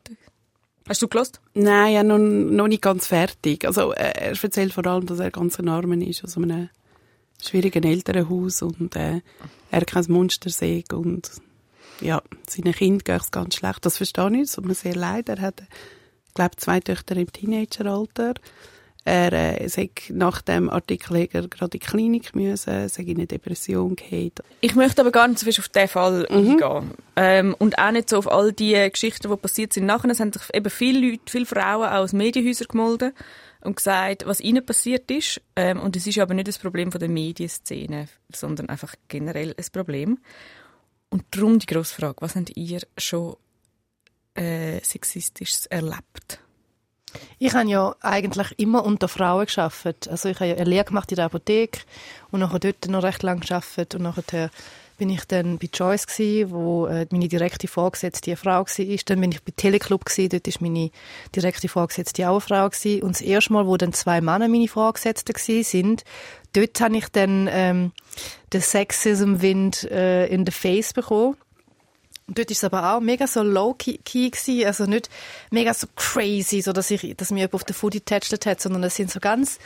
[0.88, 1.40] Hast du gelost?
[1.54, 3.64] Nein, ja, noch, noch nicht ganz fertig.
[3.64, 6.70] Also, äh, er erzählt vor allem, dass er ganz ein Armen ist, aus einem
[7.40, 9.20] schwierigen Elternhaus und äh,
[9.70, 11.30] er kein Monster sieht und
[12.00, 13.84] ja, seinen Kind geht es ganz schlecht.
[13.84, 15.28] Das verstehe ich, es tut mir sehr leid.
[15.28, 15.62] Er hat,
[16.34, 18.34] glaube, zwei Töchter im Teenageralter.
[19.04, 23.16] Er äh, sagt, nach dem Artikel hätte er gerade in die Klinik müssen, sei in
[23.16, 24.42] eine Depression gehabt.
[24.60, 26.92] Ich möchte aber gar nicht so viel auf diesen Fall eingehen.
[27.16, 29.86] Ähm, und auch nicht so auf all die Geschichten, die passiert sind.
[29.86, 33.14] Nachher haben sich eben viele Leute, viele Frauen auch aus Medienhäusern gemeldet
[33.62, 35.40] und gesagt, was ihnen passiert ist.
[35.56, 39.66] Ähm, und es ist aber nicht das Problem von der Medienszene, sondern einfach generell ein
[39.72, 40.18] Problem.
[41.10, 43.36] Und darum die grosse Frage, was habt ihr schon
[44.34, 46.40] äh, Sexistisches erlebt?
[47.38, 50.08] Ich habe ja eigentlich immer unter Frauen geschafft.
[50.08, 51.80] Also ich habe ja eine Lehre gemacht in der Apotheke
[52.30, 54.50] und nachher dort noch recht lange geschafft und nachher
[54.98, 58.96] bin ich dann bei Joyce gsi, wo äh, meine direkte Vorgesetzte eine Frau war.
[59.06, 60.90] Dann bin ich bei Teleclub gsi, dort ist meine
[61.34, 63.00] direkte Vorgesetzte auch eine Frau gsi.
[63.02, 66.04] Und das erste Mal, wo dann zwei Männer meine Vorgesetzten gsi sind,
[66.52, 67.92] dort habe ich dann ähm,
[68.52, 71.36] den Sexism-Wind äh, in the Face bekommen.
[72.32, 73.98] Und dort ist es aber auch mega so low-key
[74.30, 75.10] gewesen, also nicht
[75.50, 78.82] mega so crazy, so dass ich, dass mir jemand auf den Food getätschelt hat, sondern
[78.84, 79.58] es sind so ganz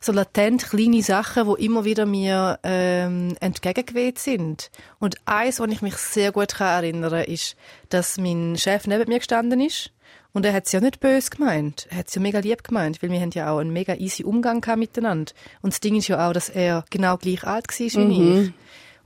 [0.00, 4.70] so latent kleine Sachen, wo immer wieder mir ähm, entgegengeweht sind.
[4.98, 7.56] Und eins, was ich mich sehr gut kann erinnern ist,
[7.88, 9.90] dass mein Chef neben mir gestanden ist
[10.34, 11.86] und er hat es ja nicht böse gemeint.
[11.88, 14.24] Er hat es ja mega lieb gemeint, weil wir haben ja auch einen mega easy
[14.24, 15.32] Umgang gehabt miteinander.
[15.62, 18.52] Und das Ding ist ja auch, dass er genau gleich alt war wie ich.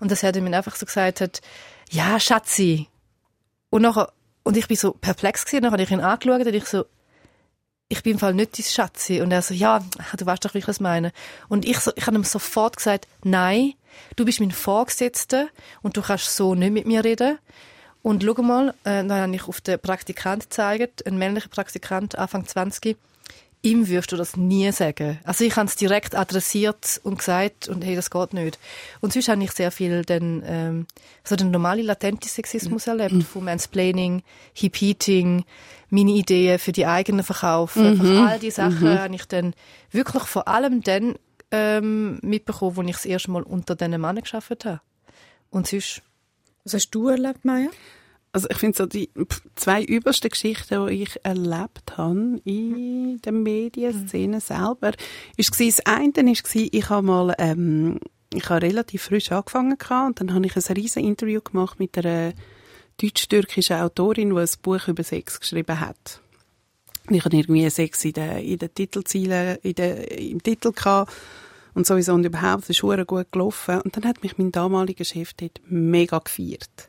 [0.00, 1.42] Und dass er dann mir einfach so gesagt hat,
[1.90, 2.88] ja, Schatzi.
[3.74, 4.12] Und nachher,
[4.44, 6.84] und ich bin so perplex gewesen, nachher habe ich ihn angeschaut und ich so,
[7.88, 9.20] ich bin im Fall nicht dein Schatzi.
[9.20, 9.84] Und er so, ja,
[10.16, 11.10] du weißt doch, wie ich das meine.
[11.48, 13.72] Und ich so, ich habe ihm sofort gesagt, nein,
[14.14, 15.48] du bist mein Vorgesetzter
[15.82, 17.40] und du kannst so nicht mit mir reden.
[18.00, 22.46] Und schau mal, äh, dann habe ich auf den Praktikant gezeigt, ein männlicher Praktikant, Anfang
[22.46, 22.96] 20.
[23.64, 25.18] Ihm würdest du das nie sagen.
[25.24, 28.58] Also ich habe es direkt adressiert und gesagt und hey, das geht nicht.
[29.00, 30.86] Und sonst habe ich sehr viel den, ähm,
[31.24, 34.22] so den normalen latenten Sexismus erlebt, von Mansplaining,
[34.52, 35.44] Hip-Eating,
[35.88, 37.86] meine Ideen für die eigenen Verkaufen.
[37.86, 39.54] Einfach all die Sachen habe ich dann
[39.90, 41.14] wirklich vor allem dann
[41.50, 44.80] ähm, mitbekommen, als ich das erste Mal unter diesen Männern gearbeitet habe.
[45.48, 46.02] Und sonst
[46.64, 47.70] Was hast du erlebt, Maya?
[48.34, 49.10] Also ich finde so die
[49.54, 54.90] zwei übelsten Geschichten, die ich erlebt habe in der Medienszene selber,
[55.36, 58.00] ist das eine ist ich habe mal, ähm,
[58.34, 62.32] ich habe relativ frisch angefangen und dann habe ich ein riesen Interview gemacht mit einer
[63.00, 66.20] deutsch-türkischen Autorin, die ein Buch über Sex geschrieben hat.
[67.06, 71.12] Und ich hatte irgendwie Sex in den, in den Titelzielen, in den, im Titel gehabt.
[71.74, 73.80] Und sowieso und überhaupt, es ist gut gelaufen.
[73.82, 76.88] Und dann hat mich mein damaliger Chef dort mega gefeiert.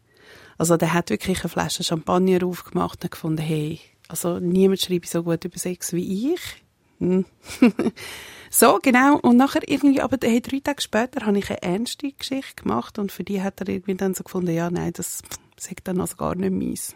[0.58, 5.24] Also der hat wirklich eine Flasche Champagner aufgemacht und gefunden, hey, also niemand schreibt so
[5.24, 6.64] gut über Sex wie ich.
[7.00, 7.26] Hm.
[8.50, 9.18] so, genau.
[9.20, 13.12] Und nachher irgendwie, aber hey, drei Tage später habe ich eine ernste Geschichte gemacht und
[13.12, 15.22] für die hat er irgendwie dann so gefunden, ja, nein, das
[15.58, 16.96] sagt dann also gar nicht meins.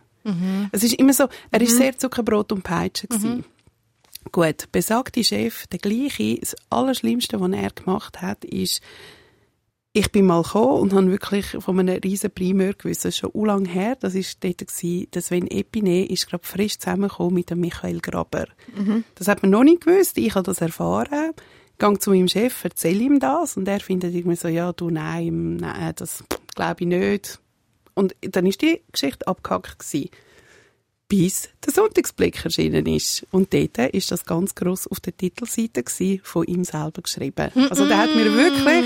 [0.72, 3.46] Es ist immer so, er ist sehr Zuckerbrot und Peitsche gewesen.
[4.32, 8.82] Gut, besagte Chef, der gleiche, das Allerschlimmste, was er gemacht hat, ist,
[9.92, 13.46] ich bin mal gekommen und habe wirklich von einem riesen Primeur gewusst, das ist schon
[13.46, 17.60] lang her, das ist dort gewesen, der Sven Epine ist gerade frisch zusammengekommen mit dem
[17.60, 18.46] Michael Graber.
[19.16, 21.34] Das hat man noch nicht gewusst, ich habe das erfahren,
[21.80, 23.58] gehe zu meinem Chef, erzähle ihm das.
[23.58, 26.24] Und er findet irgendwie so, ja, du, nein, nein, das
[26.56, 27.40] glaube ich nicht.
[27.96, 30.10] Und dann ist die Geschichte abgehackt gewesen
[31.10, 33.26] bis der Sonntagsblick erschienen ist.
[33.32, 37.52] Und dort ist das ganz gross auf der Titelseite gewesen, von ihm selber geschrieben.
[37.70, 38.86] Also der hat mir wirklich,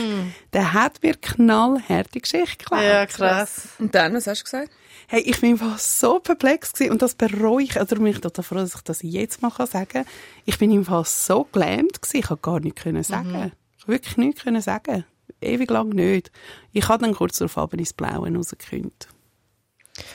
[0.54, 2.82] der hat mir knallharte Geschichte geklaut.
[2.82, 3.68] Ja, krass.
[3.78, 4.72] Und dann, was hast du gesagt?
[5.08, 7.78] Hey, ich bin einfach so perplex gewesen und das bereue ich.
[7.78, 10.06] Also mich total froh, dass ich das jetzt mal sagen kann.
[10.46, 13.28] Ich bin im Fall so gelähmt gewesen, ich konnte gar nichts können sagen.
[13.28, 15.04] Ich konnte wirklich nichts können sagen.
[15.42, 16.32] Ewig lang nicht.
[16.72, 19.10] Ich habe dann kurz darauf aber ins Blaue rausgekündigt.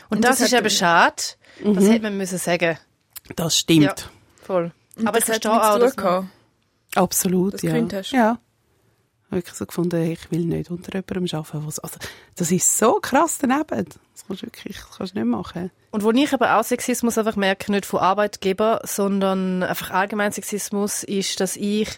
[0.09, 1.23] Und, Und das, das ist eben schade.
[1.63, 2.79] Das hätte man müssen sagen.
[3.37, 3.83] Das stimmt.
[3.85, 3.95] Ja,
[4.43, 4.73] voll.
[4.97, 6.29] Und Aber das ich hat auch, gehabt.
[6.95, 7.71] Absolut, Dass ja.
[7.71, 8.13] du gekündigt hast?
[8.13, 8.39] Ja.
[9.31, 11.67] Wirklich so gefunden, ich will nicht unter jemandem arbeiten.
[11.83, 11.99] Also,
[12.39, 13.87] das ist so krass daneben.
[13.87, 15.71] Das kannst du wirklich das kannst du nicht machen.
[15.91, 21.03] Und wo ich aber auch Sexismus einfach merke, nicht von Arbeitgeber, sondern einfach allgemein Sexismus,
[21.03, 21.89] ist, dass ich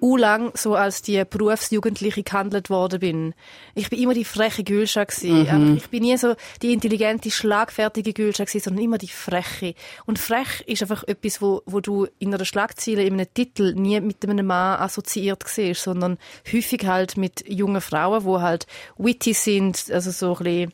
[0.00, 3.34] lang so als die Berufsjugendliche gehandelt worden bin.
[3.74, 5.48] Ich bin immer die freche Gülscha gewesen.
[5.48, 9.74] Aber ich bin nie so die intelligente, schlagfertige Gülscha gewesen, sondern immer die freche.
[10.04, 13.98] Und frech ist einfach etwas, wo, wo du in einer Schlagzeile, in einem Titel nie
[14.02, 16.18] mit einem Mann assoziiert siehst, sondern
[16.52, 18.66] häufig halt mit jungen Frauen, wo halt
[18.98, 20.72] witty sind, also so ein bisschen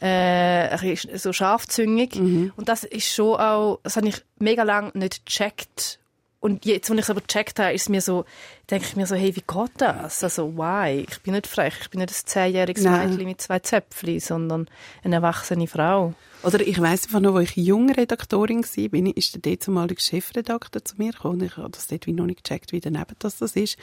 [0.00, 2.16] äh, ein bisschen so scharfzüngig.
[2.56, 6.00] Und das ist schon auch, das habe ich mega lang nicht gecheckt.
[6.40, 8.24] Und jetzt, wenn ich es aber gecheckt habe, ist es mir so,
[8.70, 10.22] denke ich mir so, hey, wie geht das?
[10.22, 11.06] Also, why?
[11.08, 12.84] Ich bin nicht frech, ich bin nicht ein zehnjähriges.
[12.84, 14.68] Mädchen mit zwei Zöpfchen, sondern
[15.02, 16.14] eine erwachsene Frau.
[16.42, 20.84] Oder ich weiss einfach noch, wo ich junge Redaktorin war, bin, ist der damalige Chefredakteur
[20.84, 21.42] zu mir gekommen.
[21.42, 23.76] Ich habe das dort wie noch nicht gecheckt, wie daneben das, das ist.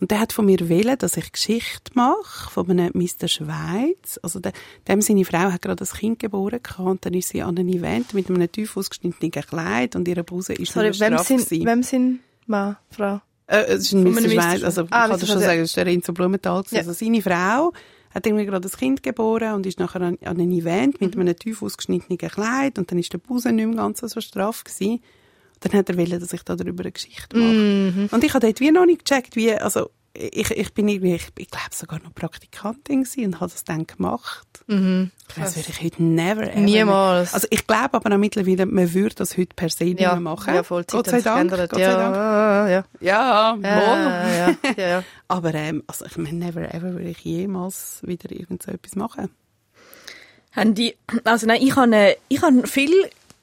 [0.00, 3.28] Und der hat von mir wählen, dass ich Geschichte mache von einem Mr.
[3.28, 4.18] Schweiz.
[4.22, 4.52] Also der,
[4.88, 7.68] dem seine Frau hat gerade ein Kind geboren gehabt, und dann ist sie an einem
[7.68, 12.20] Event mit einem tief ausgeschnittenen Kleid und ihre Bluse ist Sorry, wem sind, wem sind
[12.46, 13.20] Mann, Frau?
[13.46, 14.20] Äh, es ist ein Mr.
[14.30, 15.18] Schweiz, also ich Ah, kann Mr.
[15.18, 15.46] das schon Schweiz.
[15.46, 16.64] sagen, es ist der Renzo Blumenthal.
[16.70, 16.78] Ja.
[16.78, 17.72] Also seine Frau
[18.14, 21.36] hat irgendwie gerade ein Kind geboren und ist nachher an, an einem Event mit einem
[21.36, 25.00] tief ausgeschnittenen Kleid und dann ist der Busen nicht mehr ganz so straff gewesen.
[25.60, 28.08] Dann hat er wollen, dass ich da darüber eine Geschichte mache.
[28.14, 31.28] Und ich habe dort wie noch nicht gecheckt, wie, also ich, ich bin irgendwie, ich,
[31.38, 34.46] ich glaube sogar noch Praktikantin und habe das dann gemacht.
[34.66, 37.34] Das würde ich heute never ever Niemals.
[37.34, 40.54] Also ich glaube aber auch mittlerweile, man würde das heute per se nicht mehr machen.
[40.54, 41.50] ja, voll, Gott sei Dank.
[41.50, 42.16] Gott sei ja, Dank.
[42.16, 42.84] ja, ja.
[43.00, 43.62] Ja, Ja, wohl.
[43.62, 45.04] ja, ja, ja.
[45.28, 49.30] Aber ähm, also ich meine, never ever würde ich jemals wieder irgend so etwas machen.
[50.52, 52.92] Haben die, also nein, ich habe, äh, ich habe viel,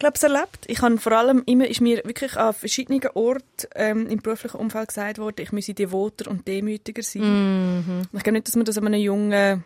[0.04, 0.66] glaube ich, erlebt.
[0.68, 4.90] Ich habe vor allem immer, ist mir wirklich an verschiedenen Orten ähm, im beruflichen Umfeld
[4.90, 7.78] gesagt worden, ich müsse devoter und demütiger sein.
[7.78, 8.02] Mhm.
[8.14, 9.64] Ich glaube nicht, dass man das einem jungen,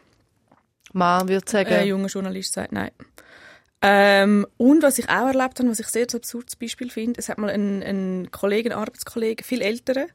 [0.93, 1.69] Mann würde sagen.
[1.69, 2.91] äh, jungen Journalist sagt, nein.
[3.82, 7.38] Ähm, und was ich auch erlebt habe, was ich sehr absurdes Beispiel finde, es hat
[7.38, 10.08] mal ein, ein Kollege, ein Arbeitskollege, viel ältere,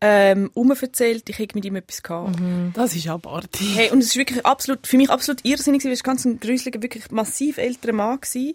[0.00, 2.36] ähm, erzählt, ich hätte mit ihm etwas gehabt.
[2.74, 3.74] Das ist abartig.
[3.74, 6.82] Hey, und es ist wirklich absolut, für mich absolut irrsinnig, weil es ganz ein gruseliger,
[6.82, 8.52] wirklich massiv älterer Mann war.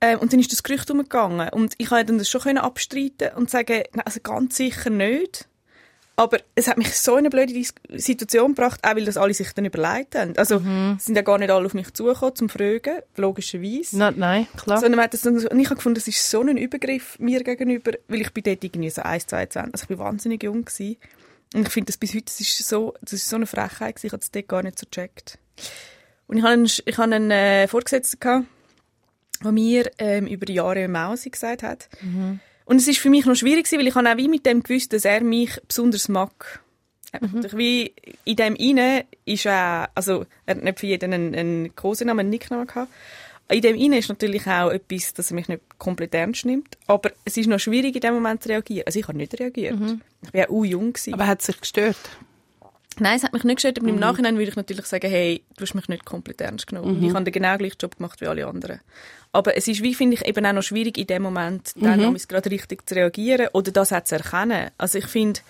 [0.00, 1.48] Ähm, und dann ist das Gerücht umgegangen.
[1.50, 5.46] Und ich konnte das schon abstreiten und sagen, nein, also ganz sicher nicht.
[6.16, 7.54] Aber es hat mich so in eine blöde
[7.96, 10.36] Situation gebracht, auch weil das alle sich dann überlegt haben.
[10.36, 10.98] Also Mhm.
[11.00, 13.96] sind ja gar nicht alle auf mich zugekommen zum Fragen, logischerweise.
[13.96, 14.80] Na, nein, klar.
[14.80, 17.92] Sondern hat das dann, und ich habe gefunden, das ist so ein Übergriff mir gegenüber,
[18.08, 20.96] weil ich bin dort irgendwie so 1, 2, 20, also ich bin wahnsinnig jung gewesen.
[21.54, 24.06] Und ich finde das bis heute, das ist so, das ist so eine Frechheit gewesen,
[24.08, 25.38] ich habe das dort gar nicht so gecheckt.
[26.26, 28.46] Und ich habe einen, ich habe einen äh, Vorgesetzten gehabt,
[29.42, 31.88] der mir ähm, über die Jahre Mausi gesagt hat.
[32.64, 34.62] Und es ist für mich noch schwierig gewesen, weil ich habe auch wie mit dem
[34.62, 36.60] gewusst, dass er mich besonders mag.
[37.20, 37.46] Mhm.
[37.52, 37.92] Wie
[38.24, 42.30] in dem inne ist auch, also er hat nicht für jeden einen, einen Kosenamen, einen
[42.30, 42.92] Nicknamen gehabt.
[43.48, 46.78] In dem inne ist natürlich auch etwas, dass er mich nicht komplett ernst nimmt.
[46.86, 48.84] Aber es ist noch schwierig in dem Moment zu reagieren.
[48.86, 49.76] Also ich habe nicht reagiert.
[50.22, 51.14] Ich war auch jung gewesen.
[51.14, 51.96] Aber hat es sich gestört?
[53.00, 55.62] Nein, es hat mich nicht gestört, aber im Nachhinein würde ich natürlich sagen, hey, du
[55.62, 57.02] hast mich nicht komplett ernst genommen.
[57.02, 58.80] Ich habe den genau gleichen Job gemacht wie alle anderen.
[59.32, 62.16] Aber es ist, wie finde ich, eben auch noch schwierig in dem Moment, dann mhm.
[62.28, 64.70] gerade richtig zu reagieren oder das auch zu erkennen.
[64.76, 65.40] Also ich finde,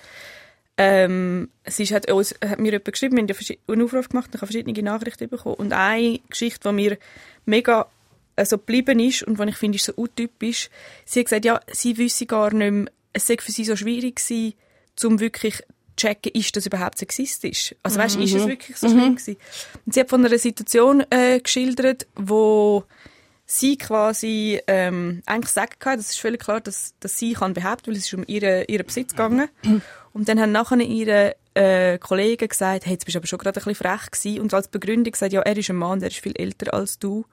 [0.76, 4.30] ähm, es ist, hat, uns, hat mir jemand geschrieben, wir haben ja einen Aufruf gemacht,
[4.32, 6.98] ich habe verschiedene Nachrichten bekommen und eine Geschichte, die mir
[7.46, 7.86] mega
[8.36, 10.70] äh, so geblieben ist und die ich finde, ist so untypisch,
[11.04, 14.16] sie hat gesagt, ja, sie wüsste gar nicht mehr, es sei für sie so schwierig
[14.16, 14.54] gewesen,
[15.04, 15.64] um wirklich zu
[15.96, 17.74] checken, ist das überhaupt sexistisch?
[17.82, 19.36] Also weißt, ist es wirklich so schlimm gewesen?
[19.84, 22.84] Und sie hat von einer Situation äh, geschildert, wo
[23.50, 27.88] sie quasi ähm, eigentlich sagen kann, das ist völlig klar, dass, dass sie kann behaupten,
[27.88, 29.48] weil es ist um ihren, ihren Besitz gegangen.
[30.12, 33.60] Und dann haben nachher ihre äh, Kollegen gesagt, hey, jetzt bist du aber schon gerade
[33.60, 34.40] ein bisschen frech gewesen.
[34.40, 37.24] Und als Begründung gesagt, ja, er ist ein Mann, der ist viel älter als du.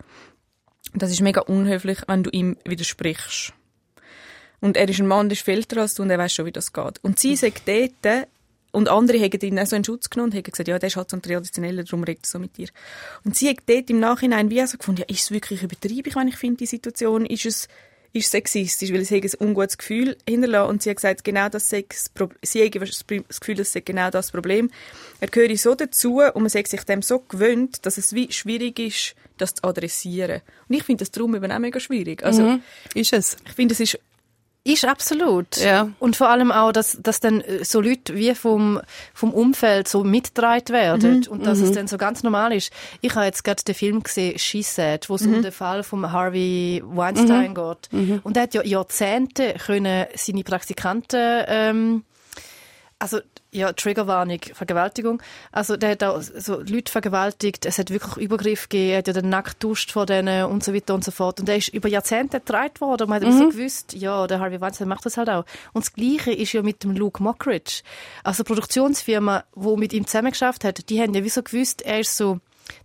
[0.91, 3.53] Und das ist mega unhöflich, wenn du ihm widersprichst.
[4.59, 6.47] Und er ist ein Mann, der ist viel älter als du und er weiß schon,
[6.47, 7.03] wie das geht.
[7.03, 8.27] Und sie sagt dort,
[8.71, 10.95] und andere haben ihn auch so in Schutz genommen und haben gesagt, ja, der ist
[10.95, 12.67] halt so ein Traditioneller, darum redet er so mit dir.
[13.23, 16.27] Und sie hat dort im Nachhinein wie so gefunden, ja, ist es wirklich übertrieben, wenn
[16.27, 17.67] ich finde, die Situation, ist es,
[18.13, 21.69] ist sexistisch, weil es hat ein ungutes Gefühl hinterlassen und sie hat gesagt, genau das
[21.69, 24.69] sei das Problem, sie hat das Gefühl, das sei genau das Problem.
[25.19, 28.79] Er gehöre so dazu und man sagt sich dem so gewöhnt, dass es wie schwierig
[28.79, 30.41] ist, das zu adressieren.
[30.67, 32.23] Und ich finde das darum eben auch mega schwierig.
[32.23, 32.63] Also, Mhm.
[32.93, 33.37] Ist es?
[33.45, 33.99] ich finde, es ist
[34.67, 35.57] Ist absolut.
[35.57, 35.89] Ja.
[35.99, 38.81] Und vor allem auch, dass, dass dann äh, so Leute wie vom,
[39.13, 42.71] vom Umfeld so mitgetragen werden und dass es dann so ganz normal ist.
[43.01, 46.11] Ich habe jetzt gerade den Film gesehen, She Said, wo es um den Fall von
[46.11, 47.89] Harvey Weinstein geht.
[48.23, 52.03] Und er hat ja Jahrzehnte können seine Praktikanten ähm,
[52.99, 53.19] also
[53.51, 55.21] ja, Triggerwarnung, Vergewaltigung.
[55.51, 59.13] Also der hat auch so Leute vergewaltigt, es hat wirklich Übergriff gegeben, er hat ja
[59.13, 61.39] den nackt duscht vor denen und so weiter und so fort.
[61.39, 63.51] Und er ist über Jahrzehnte getragen worden und man hat mhm.
[63.51, 65.45] gewusst, ja, der Harvey Weinstein macht das halt auch.
[65.73, 67.83] Und das Gleiche ist ja mit dem Luke Mockridge.
[68.23, 72.17] Also die Produktionsfirma, wo mit ihm zusammengeschafft hat, die haben ja wieso gewusst, er ist
[72.17, 72.39] so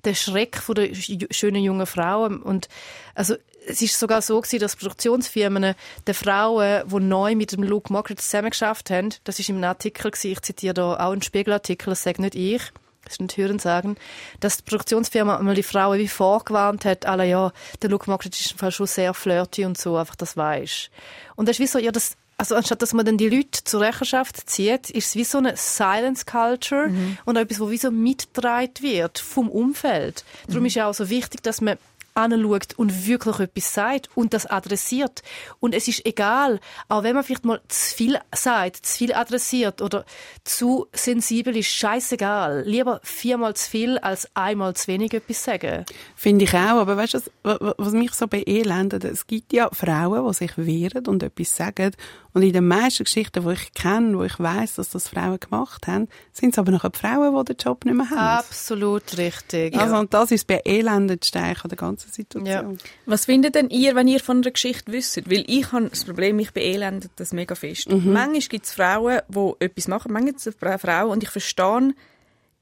[0.05, 2.69] der Schreck von der sch- schönen jungen Frau und
[3.15, 3.35] also
[3.67, 5.75] es ist sogar so gewesen, dass Produktionsfirmen
[6.07, 10.33] der Frauen, die neu mit dem Luke Mockridge zusammengeschafft haben, das ist im Artikel gewesen,
[10.33, 12.63] ich zitiere da auch einen Spiegelartikel, das sage nicht ich,
[13.05, 13.97] das ist nicht Hören sagen,
[14.41, 18.53] dass die Produktionsfirma einmal die Frauen wie vorgewarnt hat, alle ja, der Luke Mockridge ist
[18.53, 20.91] im Fall schon sehr flirty und so, einfach das weisst.
[21.37, 23.83] Und das ist wie so, ja, das also anstatt dass man dann die Leute zur
[23.83, 26.91] Rechenschaft zieht, ist es wie so eine Silence Culture
[27.25, 30.25] und etwas, wo wie so mitgetragen wird vom Umfeld.
[30.49, 31.79] Darum ist ja auch so wichtig, dass man
[32.15, 35.23] anschaut und wirklich etwas sagt und das adressiert.
[35.61, 39.81] Und es ist egal, auch wenn man vielleicht mal zu viel sagt, zu viel adressiert
[39.83, 40.05] oder
[40.45, 42.65] zu sensibel ist, scheißegal.
[42.67, 45.85] Lieber viermal zu viel als einmal zu wenig etwas sagen.
[46.17, 49.69] Finde ich auch, aber weißt du, was, wa- was mich so beelendet, es gibt ja
[49.73, 51.93] Frauen, die sich wehren und etwas sagen
[52.35, 55.87] und in den meisten Geschichten, die ich kenne, wo ich weiß, dass das Frauen gemacht
[55.87, 58.19] haben, sind es aber noch die Frauen, die den Job nicht mehr haben.
[58.19, 59.77] Absolut richtig.
[59.77, 62.79] Also, und das ist das beelendendste eigentlich an der ganzen Situation.
[63.07, 65.31] Was findet denn ihr, wenn ihr von einer Geschichte wisst?
[65.31, 67.89] Weil ich habe das Problem, ich beelendet das mega fest.
[67.91, 71.95] Manchmal gibt es Frauen, die etwas machen, manchmal gibt es Frauen, und ich verstehe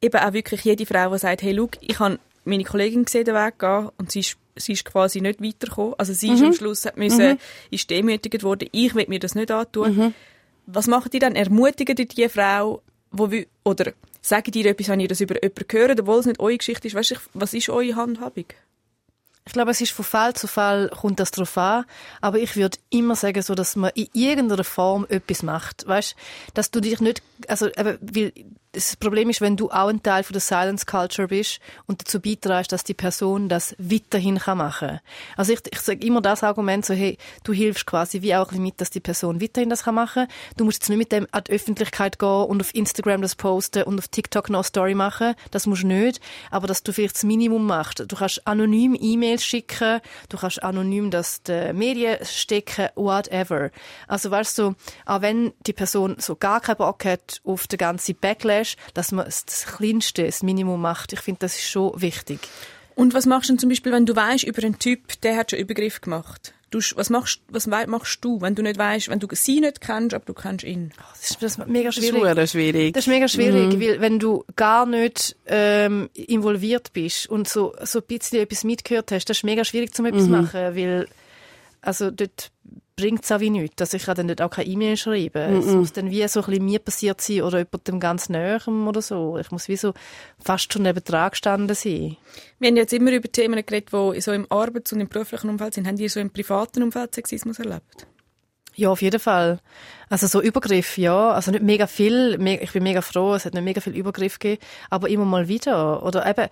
[0.02, 3.34] eben auch wirklich jede Frau, die sagt, hey, schau, ich habe meine Kollegin gesehen, den
[3.34, 5.94] Weg gehen, und sie ist, sie ist quasi nicht weitergekommen.
[5.98, 7.38] Also sie ist am Schluss, hat müssen,
[7.70, 10.14] ist demütigt worden, ich will mir das nicht antun.
[10.66, 11.36] Was macht ihr dann?
[11.36, 15.66] Ermutigt ihr die Frau, wo wir, oder sagt ihr etwas, wenn ihr das über jemanden
[15.70, 16.94] hört, obwohl es nicht eure Geschichte ist?
[16.94, 18.44] Weißt du, was ist eure Handhabung?
[19.46, 21.84] Ich glaube, es ist von Fall zu Fall kommt das drauf an.
[22.20, 25.86] Aber ich würde immer sagen, so, dass man in irgendeiner Form etwas macht.
[25.86, 26.14] Weißt,
[26.54, 28.32] dass du dich nicht, also, eben, weil
[28.72, 32.20] das Problem ist, wenn du auch ein Teil von der Silence Culture bist und dazu
[32.20, 35.00] beiträgst, dass die Person das weiterhin kann machen.
[35.36, 38.80] Also ich, ich sage immer das Argument so, hey, du hilfst quasi wie auch mit,
[38.80, 40.28] dass die Person weiterhin das kann machen.
[40.56, 43.82] Du musst jetzt nicht mit dem an die Öffentlichkeit gehen und auf Instagram das posten
[43.82, 45.34] und auf TikTok noch eine Story machen.
[45.50, 46.20] Das musst du nicht.
[46.50, 48.04] Aber dass du vielleicht das Minimum machst.
[48.06, 53.70] Du kannst anonym E-Mails schicken, du kannst anonym das den Medien stecken, whatever.
[54.06, 54.74] Also weißt du,
[55.06, 58.59] auch wenn die Person so gar keinen Bock hat auf den ganzen Backlash,
[58.94, 61.12] dass man das Kleinste, das Minimum macht.
[61.12, 62.40] Ich finde, das ist schon wichtig.
[62.94, 65.50] Und was machst du denn zum Beispiel, wenn du weißt über einen Typ, der hat
[65.50, 66.52] schon Übergriff gemacht?
[66.70, 70.14] Du, was machst, was machst du, wenn du nicht weißt, wenn du sie nicht kennst,
[70.14, 70.92] aber du kennst ihn?
[70.98, 72.22] Oh, das, ist, das ist mega schwierig.
[72.22, 72.94] Das ist schwierig.
[72.94, 73.80] Das ist mega schwierig, mhm.
[73.80, 79.10] weil wenn du gar nicht ähm, involviert bist und so so ein bisschen etwas mitgehört
[79.10, 80.30] hast, das ist mega schwierig zum etwas mhm.
[80.30, 81.08] machen, weil
[81.80, 82.52] also dort
[83.00, 83.80] bringt es auch wie nichts.
[83.80, 85.54] Also ich kann dann nicht auch keine E-Mail schreiben.
[85.54, 85.68] Mm -mm.
[85.68, 89.02] Es muss dann wie so ein bisschen mir passiert sein oder jemandem ganz Näherem oder
[89.02, 89.38] so.
[89.38, 89.94] Ich muss wie so
[90.38, 92.16] fast schon neben dran gestanden sein.
[92.58, 95.74] Wir haben jetzt immer über Themen geredet, die so im Arbeits- und im beruflichen Umfeld
[95.74, 95.86] sind.
[95.86, 98.06] Haben die so im privaten Umfeld Sexismus erlebt?
[98.74, 99.60] Ja, auf jeden Fall.
[100.08, 101.32] Also so Übergriff, ja.
[101.32, 102.38] Also nicht mega viel.
[102.60, 106.02] Ich bin mega froh, es hat nicht mega viel Übergriff gegeben, aber immer mal wieder.
[106.02, 106.48] Oder eben,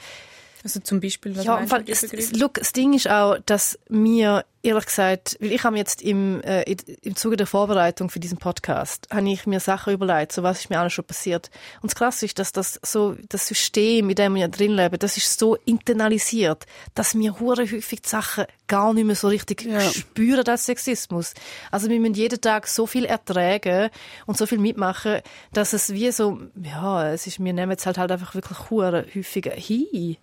[0.68, 4.84] also zum Beispiel, was ja, weil es, look, das Ding ist auch, dass mir, ehrlich
[4.86, 6.62] gesagt, weil ich habe jetzt im, äh,
[7.02, 10.68] im Zuge der Vorbereitung für diesen Podcast, habe ich mir Sachen überlegt, so was ist
[10.68, 11.50] mir alles schon passiert.
[11.80, 15.16] Und das Krasse ist, dass das so, das System, in dem wir drin leben, das
[15.16, 19.80] ist so internalisiert, dass wir hure häufig die Sachen gar nicht mehr so richtig ja.
[19.80, 21.32] spüren als Sexismus.
[21.70, 23.88] Also wir müssen jeden Tag so viel ertragen
[24.26, 25.22] und so viel mitmachen,
[25.54, 29.06] dass es wie so, ja, es ist, wir nehmen es halt halt einfach wirklich hure
[29.14, 30.18] häufiger hin.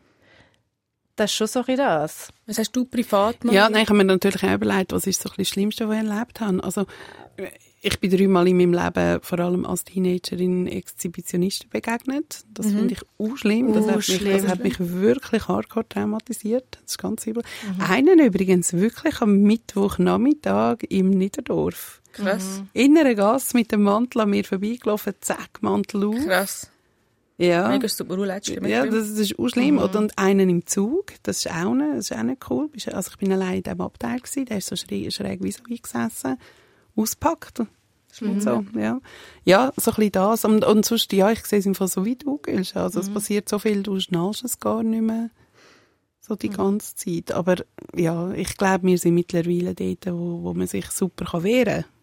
[1.15, 2.30] Das ist schon so ein das.
[2.45, 3.56] Was hast du privat gemacht?
[3.56, 5.97] Ja, nein, ich habe mir natürlich auch überlegt, was ist so ein das Schlimmste, was
[5.97, 6.63] ich erlebt habe.
[6.63, 6.86] Also,
[7.82, 12.43] ich bin dreimal in meinem Leben, vor allem als Teenagerin, Exhibitionisten begegnet.
[12.54, 12.78] Das mhm.
[12.78, 13.73] finde ich auch schlimm.
[13.73, 16.65] Das, hat mich, das hat mich wirklich hardcore traumatisiert.
[16.71, 17.43] Das ist ganz übel.
[17.78, 17.82] Mhm.
[17.82, 22.01] Einen übrigens wirklich am Mittwochnachmittag im Niederdorf.
[22.12, 22.63] Krass.
[22.73, 26.25] In einer Gasse mit dem Mantel an mir vorbeigelaufen, zack, Mantel auf.
[26.25, 26.71] Krass.
[27.38, 27.67] Ja.
[27.67, 29.76] Mega, tut mir leid, Ja, das, das ist auch schlimm.
[29.76, 29.82] Mhm.
[29.82, 32.69] Und einen im Zug, das ist auch, nicht, das ist auch nicht cool.
[32.91, 35.63] Also ich bin allein in diesem Abteil gewesen, der ist so schräg, schräg wie so
[35.63, 36.38] gesessen,
[36.95, 37.63] auspackt.
[38.21, 38.39] Mhm.
[38.39, 39.02] So, ja.
[39.43, 40.45] ja, so ein bisschen das.
[40.45, 42.78] Und, und sonst, ja, ich sehe es einfach so, wie du gehst.
[42.78, 43.06] Also mhm.
[43.06, 45.30] es passiert so viel, du schnallst es gar nicht mehr
[46.21, 46.54] so die mhm.
[46.54, 47.34] ganze Zeit.
[47.34, 47.56] Aber
[47.93, 51.94] ja, ich glaube, wir sind mittlerweile dort, wo, wo man sich super wehren kann.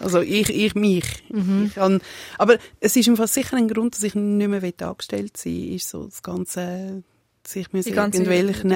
[0.00, 1.04] Also ich, ich mich.
[1.30, 1.66] Mhm.
[1.66, 2.00] Ich kann,
[2.38, 5.88] aber es ist einfach sicher ein Grund, dass ich nicht mehr angestellt sein will, ist
[5.88, 7.02] so das ganze
[7.48, 8.74] sich müssen irgendwelchen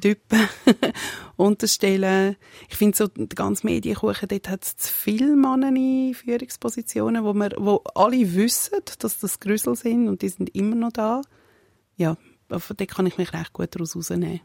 [0.00, 0.48] Typen
[1.36, 2.36] unterstellen.
[2.68, 7.32] Ich finde so, der ganze Medienkuchen, dort hat es zu viele Männer in Führungspositionen, wo,
[7.32, 11.22] man, wo alle wissen, dass das Grüssel sind und die sind immer noch da.
[11.96, 12.16] Ja,
[12.48, 14.40] von dort kann ich mich recht gut daraus rausnehmen.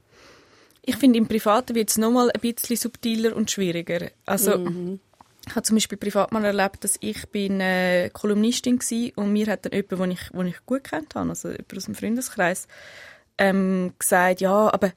[0.81, 4.11] Ich finde, im Privaten wird es nochmal ein bisschen subtiler und schwieriger.
[4.25, 4.99] Also, mhm.
[5.49, 9.47] Ich habe zum Beispiel privat mal erlebt, dass ich bin äh, Kolumnistin war und mir
[9.47, 12.67] hat dann jemand, den ich, den ich gut kennt habe, also jemand aus dem Freundeskreis,
[13.39, 14.91] ähm, gesagt, ja, aber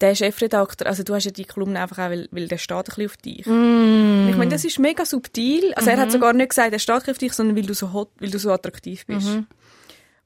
[0.00, 2.84] der Chefredakteur, also du hast ja die Kolumne einfach auch, weil, weil der steht ein
[2.84, 3.46] bisschen auf dich.
[3.46, 4.28] Mm.
[4.30, 5.72] Ich meine, das ist mega subtil.
[5.74, 6.12] Also mm er hat mhm.
[6.12, 8.50] sogar nicht gesagt, der steht auf dich, sondern weil du so hot, weil du so
[8.50, 9.28] attraktiv bist.
[9.28, 9.46] Mm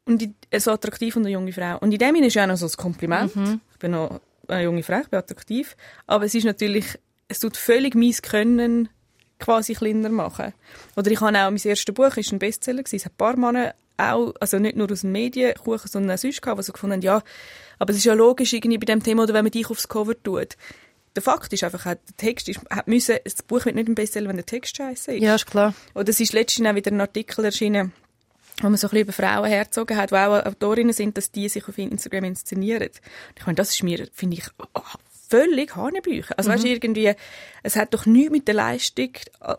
[0.06, 1.78] Und die, äh, so attraktiv und eine junge Frau.
[1.78, 3.32] Und in dem ist ja auch noch so ein Kompliment.
[3.34, 3.60] -hmm.
[3.72, 5.76] Ich bin noch eine junge Frau, ich bin attraktiv.
[6.06, 6.86] Aber es ist natürlich,
[7.28, 8.88] es tut völlig mein Können
[9.42, 10.52] quasi kleiner machen.
[10.96, 12.96] Oder ich habe auch, mein erstes Buch ist ein Bestseller gewesen.
[12.96, 16.40] Es hat ein paar Männer auch, also nicht nur aus dem Medienkuchen, sondern auch sonst
[16.40, 17.22] gehabt, die so gefunden haben, ja,
[17.78, 20.20] aber es ist ja logisch irgendwie bei dem Thema, oder wenn man dich aufs Cover
[20.20, 20.57] tut.
[21.14, 24.28] Der Fakt ist einfach, der Text ist, hat müssen, das Buch wird nicht ein Bestseller,
[24.28, 25.22] wenn der Text scheiße ist.
[25.22, 25.74] Ja, ist klar.
[25.94, 27.92] Oder es ist letztens auch wieder ein Artikel erschienen,
[28.62, 31.48] wo man so ein bisschen über Frauen herzogen hat, die auch Autorinnen sind, dass die
[31.50, 32.88] sich auf Instagram inszenieren.
[33.37, 34.81] Ich meine, das ist mir, finde ich, oh,
[35.32, 36.34] völlig Hanebücher.
[36.36, 36.54] Also mhm.
[36.54, 37.14] weißt, irgendwie,
[37.62, 39.54] es hat doch nichts mit der Leistung äh,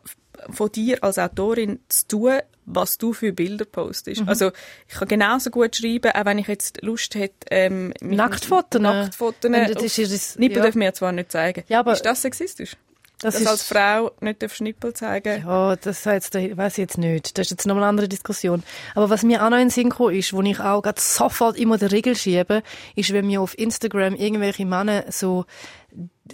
[0.49, 4.21] von dir als Autorin zu tun, was du für Bilder postest.
[4.21, 4.29] Mhm.
[4.29, 4.51] Also
[4.87, 8.79] ich kann genauso gut schreiben, auch wenn ich jetzt Lust hätte, ähm, Nacktfotos.
[8.79, 9.51] Nacktfotos.
[9.51, 10.63] Das ist, Nippel ja.
[10.63, 11.63] dürfen mir zwar nicht zeigen.
[11.67, 12.77] Ja, aber ist das sexistisch?
[13.23, 17.37] Das dass als Frau nicht auf Schnippel zeigen Ja, das jetzt, weiß ich jetzt nicht.
[17.37, 18.63] Das ist jetzt nochmal eine andere Diskussion.
[18.95, 21.57] Aber was mir auch noch in den Sinn gekommen ist, wo ich auch gerade sofort
[21.57, 22.63] immer die Regel schiebe,
[22.95, 25.45] ist, wenn mir auf Instagram irgendwelche Männer so,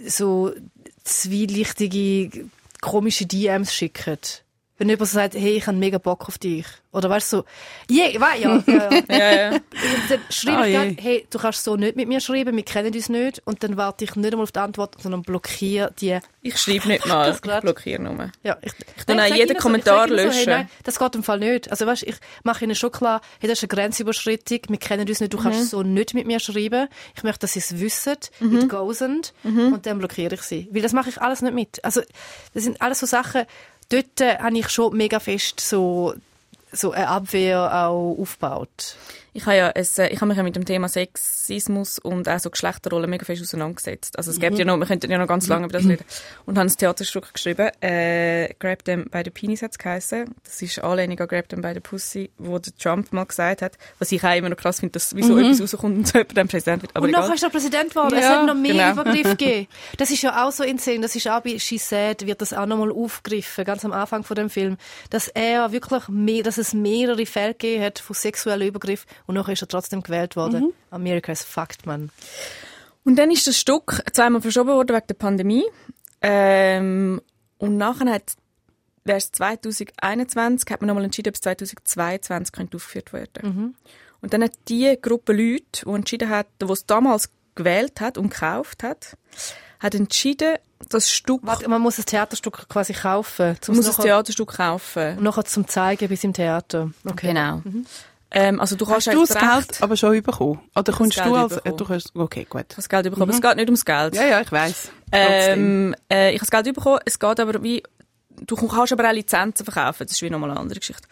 [0.04, 0.52] so
[1.04, 2.48] zwielichtige,
[2.80, 4.18] komische DMs schicken.
[4.80, 6.64] Wenn jemand so sagt, hey, ich habe mega Bock auf dich.
[6.90, 7.44] Oder weißt du, so,
[7.88, 8.90] je, yeah, ja, ja, ja.
[9.10, 9.60] Ja, ja.
[10.08, 12.92] dann schreibe Ah, ich dann, hey, du kannst so nicht mit mir schreiben, wir kennen
[12.94, 13.42] uns nicht.
[13.44, 16.18] Und dann warte ich nicht einmal auf die Antwort, sondern blockiere die.
[16.40, 18.32] Ich schreibe nicht mal, Das ich blockiere nur.
[18.42, 20.32] Ja, ich, ich tu auch jeden Kommentar ihnen löschen.
[20.32, 21.70] hey, nein, das geht im Fall nicht.
[21.70, 25.20] Also weißt, ich mache ihnen schon klar, hey, das ist eine Grenzüberschreitung, wir kennen uns
[25.20, 25.42] nicht, du Mhm.
[25.42, 26.88] kannst so nicht mit mir schreiben.
[27.14, 29.74] Ich möchte, dass sie es wissen, it goes and, Mhm.
[29.74, 30.68] und dann blockiere ich sie.
[30.72, 31.84] Weil das mache ich alles nicht mit.
[31.84, 32.00] Also,
[32.54, 33.44] das sind alles so Sachen,
[33.90, 36.14] dort äh, habe ich schon mega fest so,
[36.72, 38.96] so eine Abwehr auch aufgebaut.
[39.32, 42.38] Ich habe ja, es, äh, ich habe mich ja mit dem Thema Sexismus und auch
[42.38, 44.18] so Geschlechterrollen mega fest auseinandergesetzt.
[44.18, 46.04] Also es gibt ja noch, wir könnten ja noch ganz lange über das reden.
[46.46, 50.34] Und habe ein Theaterstück geschrieben, äh, Grab Them by the Penis hat es geheissen.
[50.44, 53.78] Das ist Anlehnung an Grab Them by the Pussy, wo der Trump mal gesagt hat,
[53.98, 56.48] was ich auch immer noch krass finde, dass wieso etwas rauskommt und so jemand dann
[56.48, 56.96] Präsident wird.
[56.96, 58.14] Aber und nachher ist er Präsident geworden.
[58.14, 58.92] es Ja, hat noch mehr genau.
[58.92, 59.68] Übergriffe gegeben.
[59.96, 61.00] Das ist ja auch so insane.
[61.00, 64.34] Das ist auch bei She Said, wird das auch nochmal aufgegriffen, ganz am Anfang von
[64.34, 64.76] dem Film.
[65.10, 69.52] Dass er wirklich mehr, dass es mehrere Fälle gegeben hat von sexuellen Übergriffen und nachher
[69.52, 70.64] ist er trotzdem gewählt worden.
[70.64, 70.72] Mhm.
[70.90, 72.10] America is fucked, man.
[73.04, 75.64] Und dann ist das Stück zweimal verschoben worden wegen der Pandemie.
[76.20, 77.22] Ähm,
[77.58, 78.34] und nachher hat
[79.04, 83.74] wäre es 2021, hat man nochmal entschieden, ob es 2022 könnte aufgeführt werden
[84.20, 88.30] Und dann hat die Gruppe Leute, die entschieden hat, die es damals gewählt hat und
[88.30, 89.16] gekauft hat,
[89.78, 90.56] hat entschieden,
[90.88, 95.18] das Stück, Warte, man muss das Theaterstück quasi kaufen, man muss das Theaterstück kaufen.
[95.18, 96.90] und nachher zum Zeigen bis im Theater.
[97.04, 97.28] Okay.
[97.28, 97.62] Genau.
[98.32, 100.60] Ähm, also du kannst Hast du das Geld aber schon bekommen?
[100.76, 101.54] Oder kommst du als...
[101.56, 101.76] bekommen.
[101.76, 102.66] Du kannst, okay, gut.
[102.76, 103.30] das Geld bekommen.
[103.30, 104.14] Es geht nicht ums Geld.
[104.14, 104.90] Ja, ja, ich weiss.
[105.10, 107.00] Ähm, äh, ich habe das Geld bekommen.
[107.04, 107.82] Es geht aber wie,
[108.40, 110.06] du kannst aber auch Lizenzen verkaufen.
[110.06, 111.08] Das ist wie nochmal eine andere Geschichte.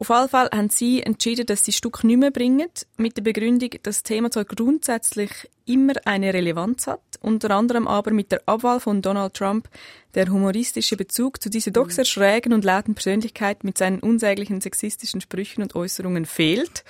[0.00, 3.70] Auf jeden Fall haben sie entschieden, dass sie Stück nicht mehr bringen, mit der Begründung,
[3.82, 5.30] dass das Thema zwar grundsätzlich
[5.66, 9.68] immer eine Relevanz hat, unter anderem aber mit der Abwahl von Donald Trump
[10.14, 15.20] der humoristische Bezug zu dieser doch sehr schrägen und lauten Persönlichkeit mit seinen unsäglichen sexistischen
[15.20, 16.84] Sprüchen und Äußerungen fehlt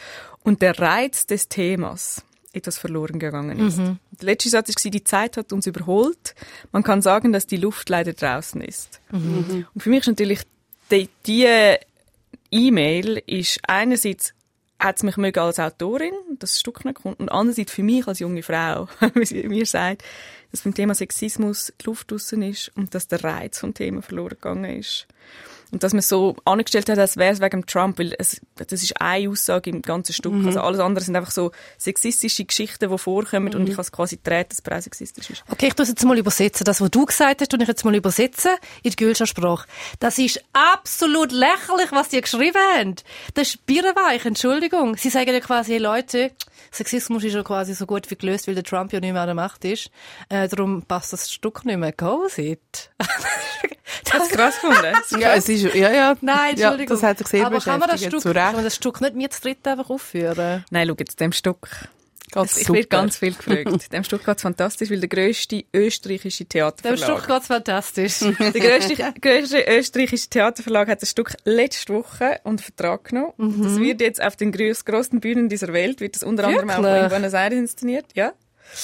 [0.44, 3.78] und der Reiz des Themas etwas verloren gegangen ist.
[3.78, 6.34] Der letzte Satz war, die Zeit hat uns überholt.
[6.72, 9.00] Man kann sagen, dass die Luft leider draußen ist.
[9.74, 10.40] Und für mich ist natürlich
[10.90, 11.46] die, die
[12.50, 14.34] E-Mail ist einerseits
[14.80, 18.20] hat es mich mögen als Autorin, das Stück nicht kommt, und andererseits für mich als
[18.20, 20.04] junge Frau, wie sie mir sagt,
[20.50, 24.36] dass beim Thema Sexismus die Luft draussen ist und dass der Reiz vom Thema verloren
[24.40, 25.06] gegangen ist.
[25.70, 29.00] Und dass man so angestellt hat, als wäre es wegen Trump, weil es, das ist
[29.00, 30.32] eine Aussage im ganzen Stück.
[30.46, 34.16] Also alles andere sind einfach so sexistische Geschichten, die vorkommen und ich habe es quasi
[34.16, 35.44] gedreht, dass es sexistisch ist.
[35.50, 36.64] Okay, ich tue es jetzt mal übersetzen.
[36.64, 38.52] Das, was du gesagt hast, tue ich jetzt mal übersetzen
[38.82, 39.68] in die Gülscher Sprache.
[40.00, 42.94] Das ist absolut lächerlich, was die geschrieben haben.
[43.34, 44.96] Das ist birrenweich, Entschuldigung.
[44.96, 46.30] Sie sagen ja quasi, hey Leute,
[46.72, 49.28] Sexismus ist ja quasi so gut wie gelöst, weil der Trump ja nicht mehr an
[49.28, 49.90] der Macht ist.
[50.28, 51.92] Äh, darum passt das Stück nicht mehr.
[51.92, 52.90] Go it.
[54.04, 54.94] Das ist krass gefunden.
[55.20, 56.14] Ja, es ist, ja, ja.
[56.20, 56.96] Nein, ja, Entschuldigung.
[56.96, 59.30] das hat sich sehr Aber kann man das Stück, kann man das Stück nicht mir
[59.30, 60.64] zu dritt einfach aufführen?
[60.70, 61.88] Nein, schau jetzt, dem Stück.
[62.32, 63.92] Geht's Ich werde ganz viel gefragt.
[63.92, 67.18] dem Stück geht es fantastisch, weil der grösste österreichische Dem Theaterverlag...
[67.20, 68.18] Stück geht's fantastisch.
[68.38, 73.32] Der grösste, grösste österreichische Theaterverlag hat das Stück letzte Woche unter Vertrag genommen.
[73.62, 76.82] Das wird jetzt auf den grös- grössten Bühnen dieser Welt, wird das unter anderem auch
[76.82, 77.02] Wirklich?
[77.04, 78.06] in Buenos Aires inszeniert.
[78.14, 78.32] Ja.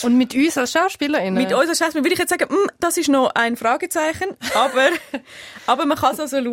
[0.02, 1.34] Und mit uns als SchauspielerInnen?
[1.42, 4.88] Mit uns als Schauspieler würde ich jetzt sagen, mm, das ist noch ein Fragezeichen, aber,
[5.66, 6.50] aber man kann es also schauen.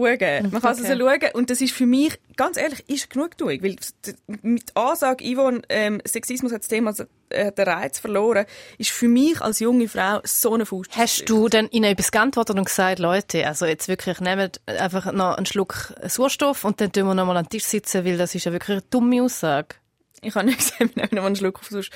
[0.52, 0.92] Man kann es Okay.
[0.92, 3.76] also schauen und das ist für mich, ganz ehrlich, ist genugtuung, weil
[4.06, 6.94] d- mit Ansage, Yvonne, ähm, Sexismus hat das Thema,
[7.30, 8.46] äh, den Reiz verloren,
[8.78, 10.92] ist für mich als junge Frau so eine Faust.
[10.96, 15.38] Hast du dann ihnen etwas geantwortet und gesagt, Leute, also jetzt wirklich nehmt einfach noch
[15.38, 18.36] einen Schluck Sauerstoff und dann tun wir noch mal an den Tisch sitzen, weil das
[18.36, 19.76] ist ja wirklich eine dumme Aussage.
[20.22, 21.92] Ich habe nicht gesagt, wir nehmen einen Schluck auf sonst.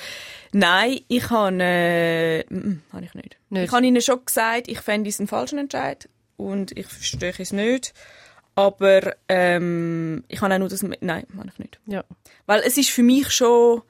[0.52, 3.38] Nein, ich habe, äh, mm, habe ich nicht.
[3.50, 3.64] Nicht?
[3.64, 7.52] Ich habe ihnen schon gesagt, ich fände es einen falschen Entscheid und ich verstehe es
[7.52, 7.94] nicht.
[8.54, 10.82] Aber ähm, ich habe auch nur das...
[10.82, 11.78] Nein, habe ich nicht.
[11.86, 12.04] Ja.
[12.46, 13.82] Weil es ist für mich schon...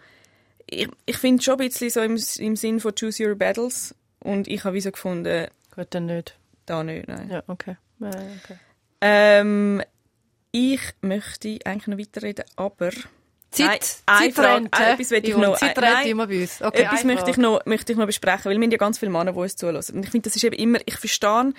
[0.69, 4.49] Ich, ich finde schon ein bisschen so im, im Sinn von Choose Your Battles und
[4.49, 6.37] ich habe wie so gefunden, Gut, dann nicht.
[6.67, 7.31] da nicht, nein.
[7.31, 7.77] Ja, okay.
[8.01, 8.59] Okay.
[9.01, 9.83] Ähm,
[10.51, 12.91] ich möchte eigentlich noch weiterreden, aber...
[13.59, 15.03] Nein, Zeit, eine Frage, Zeitrente.
[15.03, 16.63] etwas ich noch- Zeitrente nein, immer bei uns.
[16.63, 19.11] Okay, Etwas möchte ich, noch, möchte ich noch besprechen, weil wir haben ja ganz viele
[19.11, 19.97] Männer, die uns zulassen.
[19.97, 21.53] Und ich finde, das ist eben immer, ich verstehe,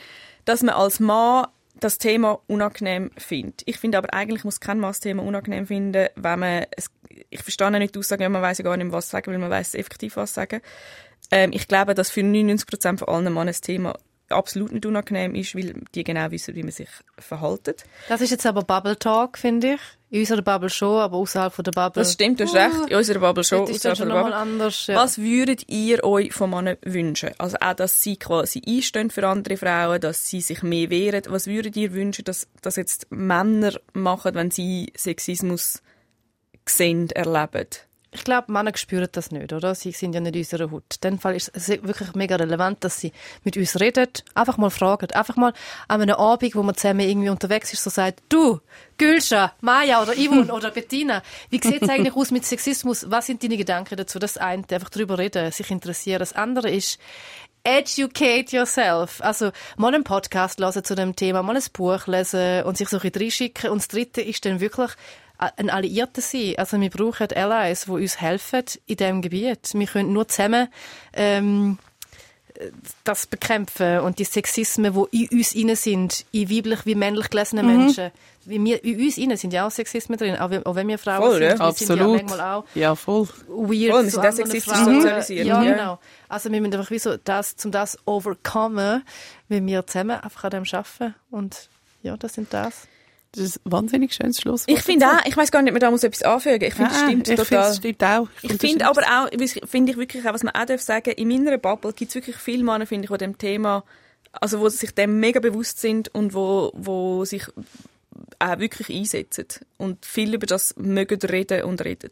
[0.46, 1.48] dass man als Mann
[1.80, 3.62] das Thema unangenehm findet.
[3.66, 6.90] Ich finde aber eigentlich muss kein Mann das Thema unangenehm finden, wenn man, es,
[7.30, 9.38] ich verstehe auch nicht die Aussage, ja, man weiß ja gar nicht, was sagen, weil
[9.38, 10.62] man weiß effektiv was sagen.
[11.30, 13.96] Ähm, ich glaube, dass für 99% von allen Männern das Thema
[14.30, 16.90] absolut nicht unangenehm ist, weil die genau wissen, wie man sich
[17.20, 17.84] verhaltet.
[18.10, 19.80] Das ist jetzt aber Bubble Talk, finde ich.
[20.10, 22.02] In unserer Bubble schon, aber außerhalb von der Bubble.
[22.02, 22.90] Das stimmt, du hast recht.
[22.90, 23.62] In unserer Bubble schon.
[23.62, 24.36] Das ist außerhalb schon der Bubble.
[24.36, 24.88] anders.
[24.88, 24.96] Ja.
[24.96, 27.32] Was würdet ihr euch von Männern wünschen?
[27.38, 31.24] Also auch, dass sie quasi einstehen für andere Frauen, dass sie sich mehr wehren.
[31.28, 35.82] Was würdet ihr wünschen, dass, dass jetzt Männer machen, wenn sie Sexismus
[36.66, 37.68] sehen, erleben?
[38.12, 39.76] Ich glaube, Männer spüren das nicht, oder?
[39.76, 40.96] Sie sind ja nicht in unserer Haut.
[41.04, 43.12] In dem Fall ist es wirklich mega relevant, dass sie
[43.44, 45.12] mit uns reden, einfach mal fragen.
[45.12, 45.54] Einfach mal
[45.88, 48.62] an einem Abend, wo man zusammen irgendwie unterwegs ist, so sagt, du,
[48.98, 53.10] Gülscha, Maya oder Yvonne oder Bettina, wie sieht es eigentlich aus mit Sexismus?
[53.10, 54.20] Was sind deine Gedanken dazu?
[54.20, 56.20] Das eine, einfach drüber reden, sich interessieren.
[56.20, 57.00] Das andere ist,
[57.68, 59.20] Educate yourself.
[59.22, 62.96] Also, mal einen Podcast hören zu dem Thema, mal ein Buch lesen und sich so
[62.96, 63.70] ein bisschen reinschicken.
[63.72, 64.92] Und das dritte ist dann wirklich
[65.38, 66.56] ein Alliierter sein.
[66.58, 69.72] Also, wir brauchen Allies, die uns helfen in diesem Gebiet.
[69.74, 70.68] Wir können nur zusammen,
[71.14, 71.78] ähm,
[73.04, 77.68] das bekämpfen und die Sexismen, die in uns inne sind, in weiblich wie männlich gelesenen
[77.68, 78.10] Menschen.
[78.46, 80.98] Wie wir, in uns inne sind ja auch Sexismen drin, auch wenn, auch wenn wir
[80.98, 81.60] Frauen Voll, sind.
[81.60, 81.68] ja.
[81.68, 82.18] Wir sind ja Absolut.
[82.28, 83.28] manchmal auch Ja, voll.
[83.48, 84.96] weird Voll, wir zu sind auch sexistisch Frauen.
[85.02, 85.72] sozialisiert, Ja, ja.
[85.76, 86.00] genau.
[86.30, 89.04] Also wir müssen einfach wie so das, um das overkommen,
[89.50, 91.14] wenn wir zusammen einfach an dem arbeiten.
[91.30, 91.70] Und
[92.02, 92.88] ja, das sind das.
[93.34, 94.76] Das ist ein wahnsinnig schönes Schlusswort.
[94.78, 96.64] Ich finde auch, ich weiß gar nicht, man da muss etwas anfügen.
[96.64, 97.68] Ich finde, das Ja, stimmt ich finde, total.
[97.68, 98.28] das stimmt auch.
[98.42, 101.12] Ich finde, finde das aber auch, finde ich wirklich auch, was man auch darf sagen,
[101.12, 103.84] in meiner Bubble gibt es wirklich viele Männer, finde ich, die dem Thema,
[104.32, 107.44] also wo sich dem mega bewusst sind und wo, wo sich
[108.40, 109.46] auch wirklich einsetzen
[109.78, 112.12] und viel über das mögen reden und reden.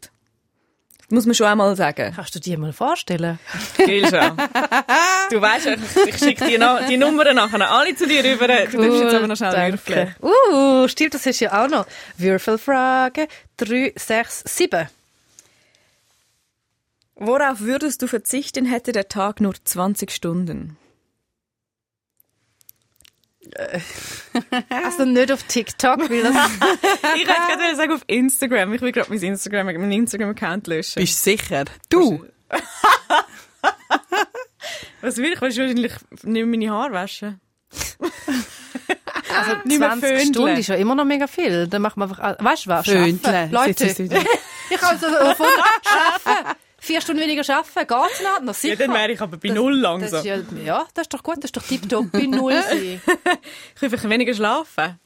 [1.08, 2.12] Muss man schon einmal sagen.
[2.16, 3.38] Kannst du dir mal vorstellen?
[3.76, 4.30] Gilscha.
[5.30, 8.48] du weißt, ich, ich schicke die, Na- die Nummern nachher alle zu dir rüber.
[8.48, 10.14] Du darfst jetzt aber noch schnell würfeln.
[10.20, 11.86] Uh, stimmt, das ist ja auch noch.
[12.16, 13.28] Würfelfrage
[13.58, 14.88] 3, 6, 7.
[17.14, 20.76] Worauf würdest du verzichten, hätte der Tag nur 20 Stunden?
[24.68, 26.34] Also nicht auf TikTok, weil das...
[27.16, 28.72] ich hätte gerade sagen auf Instagram.
[28.74, 31.00] Ich will gerade mein Instagram, meinen Instagram-Account löschen.
[31.00, 31.64] Bist du sicher?
[31.88, 32.24] Du?
[35.00, 35.40] Was will ich?
[35.40, 35.92] Willst du wahrscheinlich
[36.22, 37.40] nicht meine Haare waschen?
[38.00, 40.26] Also Nicht mehr 20 Föhnle.
[40.26, 41.66] Stunden ist ja immer noch mega viel.
[41.66, 42.36] Dann macht man einfach...
[42.44, 42.86] Weißt du was?
[42.86, 43.86] Leute,
[44.68, 45.46] ich kann also von
[45.82, 46.56] schaffen.
[46.86, 48.40] Vier Stunden weniger arbeiten, geht's noch?
[48.42, 48.74] Na, sicher.
[48.80, 50.18] Ja, dann wäre ich aber bei Das- null Das langsam.
[50.20, 53.00] ist ja, ja, das ist doch gut, das ist doch tiptop bei null sein.
[53.76, 54.98] Ich einfach weniger schlafen.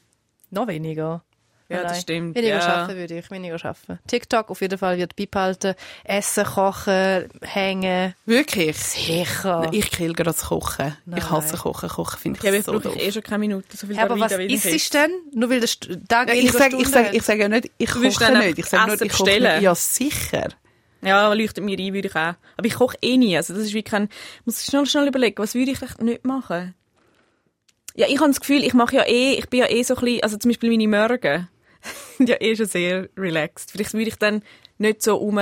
[0.51, 1.23] Noch weniger.
[1.69, 2.61] Ja, das stimmt, Weniger ja.
[2.61, 3.97] schaffen würde ich, weniger schaffen.
[4.05, 5.73] TikTok auf jeden Fall wird beibehalten.
[6.03, 8.13] Essen, kochen, hängen.
[8.25, 8.77] Wirklich?
[8.77, 9.69] Sicher.
[9.71, 10.97] Ich kill gerade das Kochen.
[11.05, 11.19] Nein.
[11.19, 11.87] Ich hasse Kochen.
[11.87, 12.93] Kochen finde ich Ja, jetzt so doof.
[12.97, 13.77] ich eh schon keine Minute.
[13.77, 15.11] So viel Ja, aber was ist es denn?
[15.33, 15.69] Nur weil der
[16.09, 17.13] Tag Ja, ich sage ich Stunden sag, hat?
[17.13, 18.59] ich sag ja nicht, ich koche nicht.
[18.59, 19.61] Ich sage nur, ich koche nicht.
[19.61, 20.49] Ja, sicher.
[21.03, 22.35] Ja, leuchtet mir ein, würde ich auch.
[22.57, 23.35] Aber ich koche eh nie.
[23.35, 24.03] Also das ist wie kein...
[24.05, 26.75] Ich muss schnell, schnell überlegen, was würde ich echt nicht machen?
[27.95, 30.01] Ja, ich habe das Gefühl, ich mache ja eh, ich bin ja eh so ein
[30.01, 31.49] bisschen, also zum Beispiel meine Morgen
[32.17, 33.71] sind ja eh schon sehr relaxed.
[33.71, 34.43] Vielleicht würde ich dann
[34.77, 35.39] nicht so um,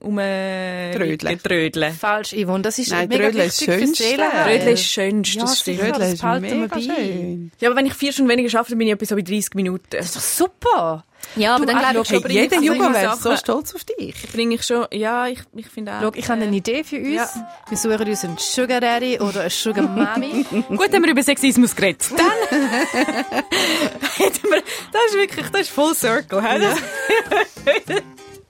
[0.00, 1.42] um Trödeln.
[1.42, 1.92] trödeln.
[1.94, 2.62] Falsch, Yvonne.
[2.62, 4.02] Das ist Nein, mega Trödeln ist wichtig für Schönste.
[4.04, 4.44] Seelenheil.
[4.58, 5.78] Trödeln ist schönst, Ja, das stimmt.
[5.80, 6.80] Trödeln das ist behalten wir mega bei.
[6.82, 7.52] schön.
[7.60, 9.54] Ja, aber wenn ich vier Stunden weniger arbeite, dann bin ich etwa so bei 30
[9.54, 9.84] Minuten.
[9.90, 11.04] Das ist doch super.
[11.36, 13.74] Ja, aber Du, dann ach, glaube ich Hey, ich jeder so Junge wäre so stolz
[13.74, 14.14] auf dich.
[14.32, 16.00] bringe ich schon, ja, ich, ich finde auch.
[16.00, 17.12] Schau, ich habe eine Idee für uns.
[17.14, 17.28] Ja.
[17.68, 20.46] Wir suchen uns einen Sugar Daddy oder eine Sugar Mami.
[20.68, 22.06] Gut, haben wir über Sexismus geredet.
[22.16, 22.26] Dann
[24.16, 26.42] hätten wir, das ist wirklich, das ist Full Circle.
[26.42, 26.58] hä?
[26.58, 26.78] Das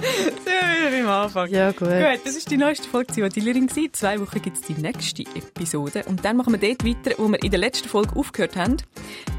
[0.01, 1.51] wir wieder beim Anfang.
[1.51, 1.89] ja, gut.
[1.89, 3.69] Gut, das ist die neueste Folge von Dealerin.
[3.75, 6.05] In zwei Wochen gibt es die nächste Episode.
[6.07, 8.77] Und dann machen wir dort weiter, wo wir in der letzten Folge aufgehört haben.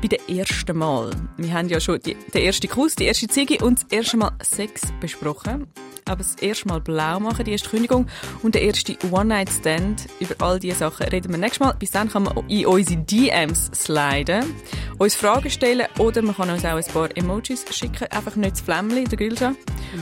[0.01, 1.11] Bei dem ersten Mal.
[1.37, 4.31] Wir haben ja schon die, den ersten Kuss, die erste Ziege und das erste Mal
[4.41, 5.67] Sex besprochen.
[6.05, 8.07] Aber das erste Mal blau machen, die erste Kündigung
[8.41, 10.07] und der erste One-Night-Stand.
[10.19, 11.73] Über all diese Sachen reden wir nächstes Mal.
[11.73, 14.43] Bis dann kann man in unsere DMs sliden,
[14.97, 18.07] uns Fragen stellen oder man kann uns auch ein paar Emojis schicken.
[18.09, 19.53] Einfach nicht das Flämmchen, der Gülscha.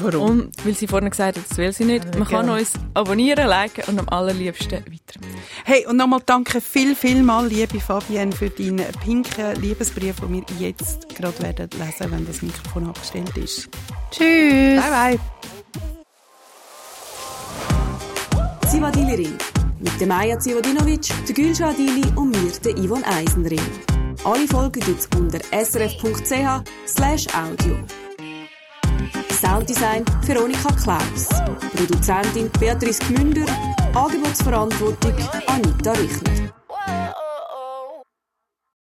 [0.02, 0.22] Warum?
[0.30, 2.06] Und weil sie vorhin gesagt hat, das will sie nicht.
[2.18, 2.60] Man kann gerne.
[2.60, 5.20] uns abonnieren, liken und am allerliebsten weiter.
[5.66, 10.44] Hey, und nochmal danke viel, viel mal, liebe Fabienne, für deinen pinken Liebesbrief, den wir
[10.68, 13.70] jetzt gerade werden lesen, wenn das Mikrofon abgestellt ist.
[14.12, 14.82] Tschüss.
[14.82, 15.20] Bye, bye.
[18.70, 19.38] Zivadili-Ring.
[19.80, 23.62] Mit der Maja Zivadinovic, der Gülşah Adili und mir, der Yvonne Eisenring.
[24.26, 27.78] Alle Folgen gibt's unter srf.ch slash audio.
[29.42, 31.30] Sounddesign Veronika Klaus.
[31.74, 33.46] Produzentin Beatrice Gmünder.
[33.94, 35.14] Angebotsverantwortung
[35.48, 36.52] Anita Richner.